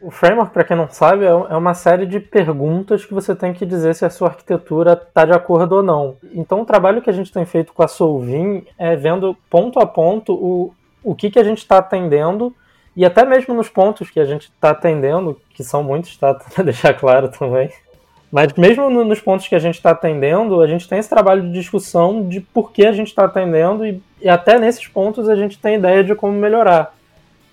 O 0.00 0.10
framework, 0.10 0.52
para 0.52 0.64
quem 0.64 0.76
não 0.76 0.88
sabe, 0.88 1.24
é, 1.24 1.28
é 1.28 1.56
uma 1.56 1.74
série 1.74 2.06
de 2.06 2.18
perguntas 2.18 3.04
que 3.04 3.14
você 3.14 3.36
tem 3.36 3.52
que 3.52 3.64
dizer 3.64 3.94
se 3.94 4.04
a 4.04 4.10
sua 4.10 4.28
arquitetura 4.28 4.94
está 4.94 5.24
de 5.24 5.32
acordo 5.32 5.76
ou 5.76 5.82
não. 5.82 6.16
Então, 6.32 6.62
o 6.62 6.66
trabalho 6.66 7.02
que 7.02 7.10
a 7.10 7.12
gente 7.12 7.30
tem 7.30 7.44
feito 7.44 7.72
com 7.72 7.84
a 7.84 7.88
Solvin 7.88 8.66
é 8.76 8.96
vendo 8.96 9.36
ponto 9.48 9.78
a 9.78 9.86
ponto 9.86 10.32
o, 10.32 10.74
o 11.04 11.14
que, 11.14 11.30
que 11.30 11.38
a 11.38 11.44
gente 11.44 11.58
está 11.58 11.78
atendendo 11.78 12.52
e 12.96 13.04
até 13.04 13.24
mesmo 13.24 13.54
nos 13.54 13.68
pontos 13.68 14.10
que 14.10 14.18
a 14.18 14.24
gente 14.24 14.44
está 14.44 14.70
atendendo, 14.70 15.40
que 15.50 15.62
são 15.62 15.84
muitos, 15.84 16.16
tá? 16.16 16.34
Para 16.52 16.64
deixar 16.64 16.94
claro 16.94 17.30
também. 17.30 17.70
Mas 18.30 18.52
mesmo 18.52 18.88
nos 18.88 19.20
pontos 19.20 19.48
que 19.48 19.54
a 19.54 19.58
gente 19.58 19.74
está 19.74 19.90
atendendo, 19.90 20.60
a 20.60 20.66
gente 20.66 20.88
tem 20.88 20.98
esse 20.98 21.10
trabalho 21.10 21.42
de 21.42 21.52
discussão 21.52 22.28
de 22.28 22.40
por 22.40 22.70
que 22.70 22.86
a 22.86 22.92
gente 22.92 23.08
está 23.08 23.24
atendendo 23.24 23.84
e, 23.84 24.00
e, 24.20 24.28
até 24.28 24.58
nesses 24.58 24.86
pontos 24.86 25.28
a 25.28 25.34
gente 25.34 25.58
tem 25.58 25.76
ideia 25.76 26.04
de 26.04 26.14
como 26.14 26.32
melhorar. 26.32 26.94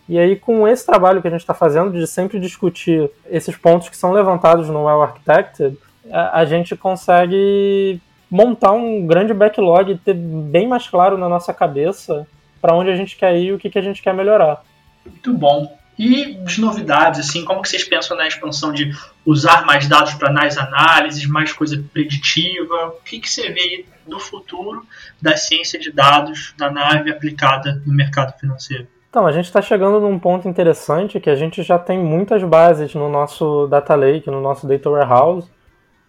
E 0.08 0.18
aí, 0.18 0.36
com 0.36 0.68
esse 0.68 0.86
trabalho 0.86 1.22
que 1.22 1.28
a 1.28 1.32
gente 1.32 1.42
está 1.42 1.54
fazendo 1.54 1.92
de 1.92 2.06
sempre 2.06 2.40
discutir 2.40 3.10
esses 3.30 3.58
pontos 3.58 3.90
que 3.90 3.98
são 3.98 4.14
levantados 4.14 4.70
no 4.70 4.86
Well 4.86 5.02
Architected, 5.02 5.78
a, 6.12 6.40
a 6.40 6.46
gente 6.46 6.76
consegue 6.76 8.00
montar 8.30 8.72
um 8.72 9.06
grande 9.06 9.34
backlog 9.34 9.92
e 9.92 9.98
ter 9.98 10.14
bem 10.14 10.68
mais 10.68 10.88
claro 10.88 11.18
na 11.18 11.28
nossa 11.28 11.54
cabeça 11.54 12.28
para 12.62 12.76
onde 12.76 12.90
a 12.90 12.96
gente 12.96 13.18
quer 13.18 13.36
ir 13.36 13.48
e 13.48 13.54
o 13.54 13.58
que, 13.58 13.70
que 13.70 13.80
a 13.80 13.82
gente 13.82 14.02
quer 14.02 14.14
melhorar. 14.14 14.64
Muito 15.06 15.34
bom. 15.34 15.77
E 15.98 16.36
de 16.36 16.62
novidades, 16.62 17.20
assim, 17.20 17.44
como 17.44 17.62
que 17.62 17.70
vocês 17.70 17.84
pensam 17.84 18.16
na 18.16 18.28
expansão 18.28 18.72
de 18.72 18.92
usar 19.26 19.66
mais 19.66 19.88
dados 19.88 20.14
para 20.14 20.32
nas 20.32 20.58
análises, 20.58 21.26
mais 21.26 21.52
coisa 21.52 21.84
preditiva? 21.92 22.88
O 22.90 23.04
que, 23.04 23.20
que 23.20 23.30
você 23.30 23.52
vê 23.52 23.60
aí 23.60 23.86
do 24.06 24.20
futuro 24.20 24.86
da 25.20 25.36
ciência 25.36 25.80
de 25.80 25.92
dados 25.92 26.54
na 26.60 26.70
nave 26.70 27.10
aplicada 27.10 27.82
no 27.86 27.94
mercado 27.94 28.38
financeiro? 28.40 28.88
Então, 29.10 29.26
a 29.26 29.32
gente 29.32 29.46
está 29.46 29.62
chegando 29.62 30.00
num 30.00 30.20
ponto 30.20 30.48
interessante 30.48 31.20
que 31.20 31.30
a 31.30 31.36
gente 31.36 31.64
já 31.64 31.80
tem 31.80 31.98
muitas 31.98 32.44
bases 32.44 32.94
no 32.94 33.10
nosso 33.10 33.66
Data 33.66 33.96
Lake, 33.96 34.30
no 34.30 34.40
nosso 34.40 34.68
Data 34.68 34.90
Warehouse, 34.90 35.50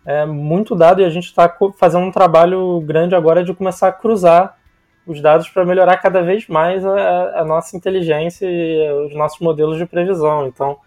é 0.05 0.27
muito 0.27 0.75
dado 0.75 1.01
e 1.01 1.05
a 1.05 1.11
gente 1.11 1.27
está 1.27 1.55
fazendo 1.79 2.05
um 2.05 2.11
trabalho 2.11 2.81
grande 2.81 3.15
agora 3.15 3.45
de 3.45 3.55
começar 3.55 3.89
a 3.89 3.93
cruzar 3.93 4.58
os 5.13 5.21
dados 5.21 5.49
para 5.49 5.65
melhorar 5.65 5.97
cada 5.97 6.23
vez 6.23 6.47
mais 6.47 6.85
a, 6.85 7.41
a, 7.41 7.45
nossa 7.45 7.77
inteligência 7.77 8.47
e 8.47 9.07
os 9.07 9.15
nossos 9.15 9.41
modelos 9.41 9.79
de 9.79 9.87
previsão. 9.87 10.47
Então, 10.47 10.79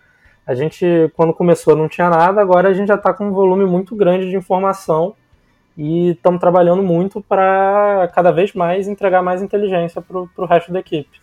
a 0.45 0.53
gente, 0.53 0.85
quando 1.15 1.33
começou, 1.33 1.75
não 1.75 1.87
tinha 1.87 2.09
nada, 2.09 2.41
agora 2.41 2.69
a 2.69 2.73
gente 2.73 2.87
já 2.87 2.95
está 2.95 3.13
com 3.13 3.27
um 3.27 3.31
volume 3.31 3.65
muito 3.65 3.95
grande 3.95 4.29
de 4.29 4.35
informação 4.35 5.15
e 5.77 6.09
estamos 6.09 6.39
trabalhando 6.39 6.83
muito 6.83 7.21
para 7.21 8.09
cada 8.13 8.31
vez 8.31 8.53
mais 8.53 8.87
entregar 8.87 9.21
mais 9.21 9.41
inteligência 9.41 10.01
para 10.01 10.19
o 10.19 10.45
resto 10.45 10.71
da 10.71 10.79
equipe. 10.79 11.19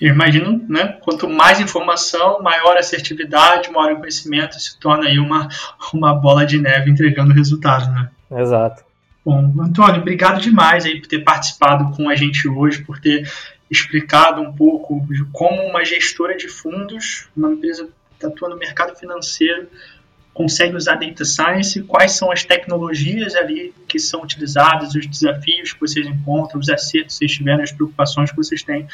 Eu 0.00 0.14
imagino, 0.14 0.64
né? 0.68 0.98
Quanto 1.02 1.28
mais 1.28 1.60
informação, 1.60 2.40
maior 2.42 2.76
assertividade, 2.76 3.70
maior 3.70 3.96
conhecimento, 3.96 4.58
se 4.58 4.78
torna 4.78 5.06
aí 5.06 5.18
uma, 5.18 5.48
uma 5.92 6.14
bola 6.14 6.46
de 6.46 6.58
neve 6.58 6.90
entregando 6.90 7.34
resultados, 7.34 7.88
né? 7.88 8.08
Exato. 8.30 8.89
Bom, 9.24 9.52
Antônio, 9.60 10.00
obrigado 10.00 10.40
demais 10.40 10.86
aí 10.86 10.98
por 10.98 11.06
ter 11.06 11.18
participado 11.20 11.94
com 11.94 12.08
a 12.08 12.16
gente 12.16 12.48
hoje, 12.48 12.82
por 12.82 12.98
ter 12.98 13.30
explicado 13.70 14.40
um 14.40 14.52
pouco 14.52 15.06
de 15.08 15.24
como 15.26 15.62
uma 15.62 15.84
gestora 15.84 16.36
de 16.36 16.48
fundos, 16.48 17.28
uma 17.36 17.52
empresa 17.52 17.88
que 18.18 18.26
atua 18.26 18.48
no 18.48 18.56
mercado 18.56 18.96
financeiro, 18.96 19.68
consegue 20.32 20.74
usar 20.74 20.96
data 20.96 21.24
science, 21.24 21.82
quais 21.82 22.12
são 22.12 22.32
as 22.32 22.44
tecnologias 22.44 23.34
ali 23.34 23.74
que 23.86 23.98
são 23.98 24.22
utilizadas, 24.22 24.94
os 24.94 25.06
desafios 25.06 25.72
que 25.72 25.80
vocês 25.80 26.06
encontram, 26.06 26.58
os 26.58 26.68
acertos 26.68 27.14
que 27.14 27.18
vocês 27.18 27.32
tiveram, 27.32 27.62
as 27.62 27.72
preocupações 27.72 28.30
que 28.30 28.36
vocês 28.36 28.62
têm 28.62 28.86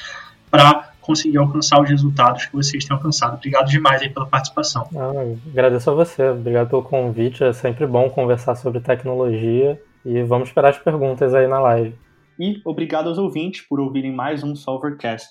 para 0.51 0.93
conseguir 1.01 1.39
alcançar 1.39 1.81
os 1.81 1.89
resultados 1.89 2.47
que 2.47 2.53
vocês 2.53 2.85
têm 2.85 2.97
alcançado. 2.97 3.37
Obrigado 3.37 3.69
demais 3.69 4.03
aí 4.03 4.09
pela 4.09 4.27
participação. 4.27 4.89
Ah, 4.97 5.37
agradeço 5.51 5.89
a 5.89 5.95
você, 5.95 6.31
obrigado 6.31 6.69
pelo 6.69 6.83
convite. 6.83 7.45
É 7.45 7.53
sempre 7.53 7.87
bom 7.87 8.11
conversar 8.11 8.57
sobre 8.57 8.81
tecnologia 8.81 9.81
e 10.07 10.23
vamos 10.23 10.49
esperar 10.49 10.71
as 10.71 10.79
perguntas 10.79 11.35
aí 11.35 11.49
na 11.49 11.59
live. 11.59 11.99
E 12.39 12.61
obrigado 12.65 13.09
aos 13.09 13.19
ouvintes 13.19 13.63
por 13.63 13.81
ouvirem 13.81 14.13
mais 14.13 14.45
um 14.45 14.55
Solvercast. 14.55 15.29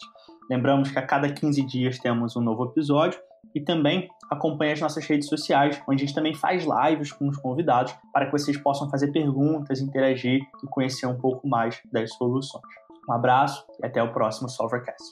Lembramos 0.50 0.92
que 0.92 1.00
a 1.00 1.02
cada 1.02 1.32
15 1.32 1.66
dias 1.66 1.98
temos 1.98 2.36
um 2.36 2.42
novo 2.42 2.66
episódio 2.66 3.20
e 3.54 3.62
também 3.62 4.10
acompanhe 4.30 4.74
as 4.74 4.82
nossas 4.82 5.06
redes 5.06 5.30
sociais, 5.30 5.82
onde 5.88 6.04
a 6.04 6.06
gente 6.06 6.16
também 6.16 6.34
faz 6.34 6.66
lives 6.66 7.12
com 7.14 7.30
os 7.30 7.38
convidados 7.38 7.96
para 8.12 8.26
que 8.26 8.32
vocês 8.32 8.58
possam 8.58 8.90
fazer 8.90 9.12
perguntas, 9.12 9.80
interagir 9.80 10.42
e 10.42 10.68
conhecer 10.68 11.06
um 11.06 11.18
pouco 11.18 11.48
mais 11.48 11.80
das 11.92 12.14
soluções. 12.16 12.64
Um 13.08 13.14
abraço 13.14 13.66
e 13.82 13.86
até 13.86 14.04
o 14.04 14.12
próximo 14.12 14.50
Solvercast. 14.50 15.12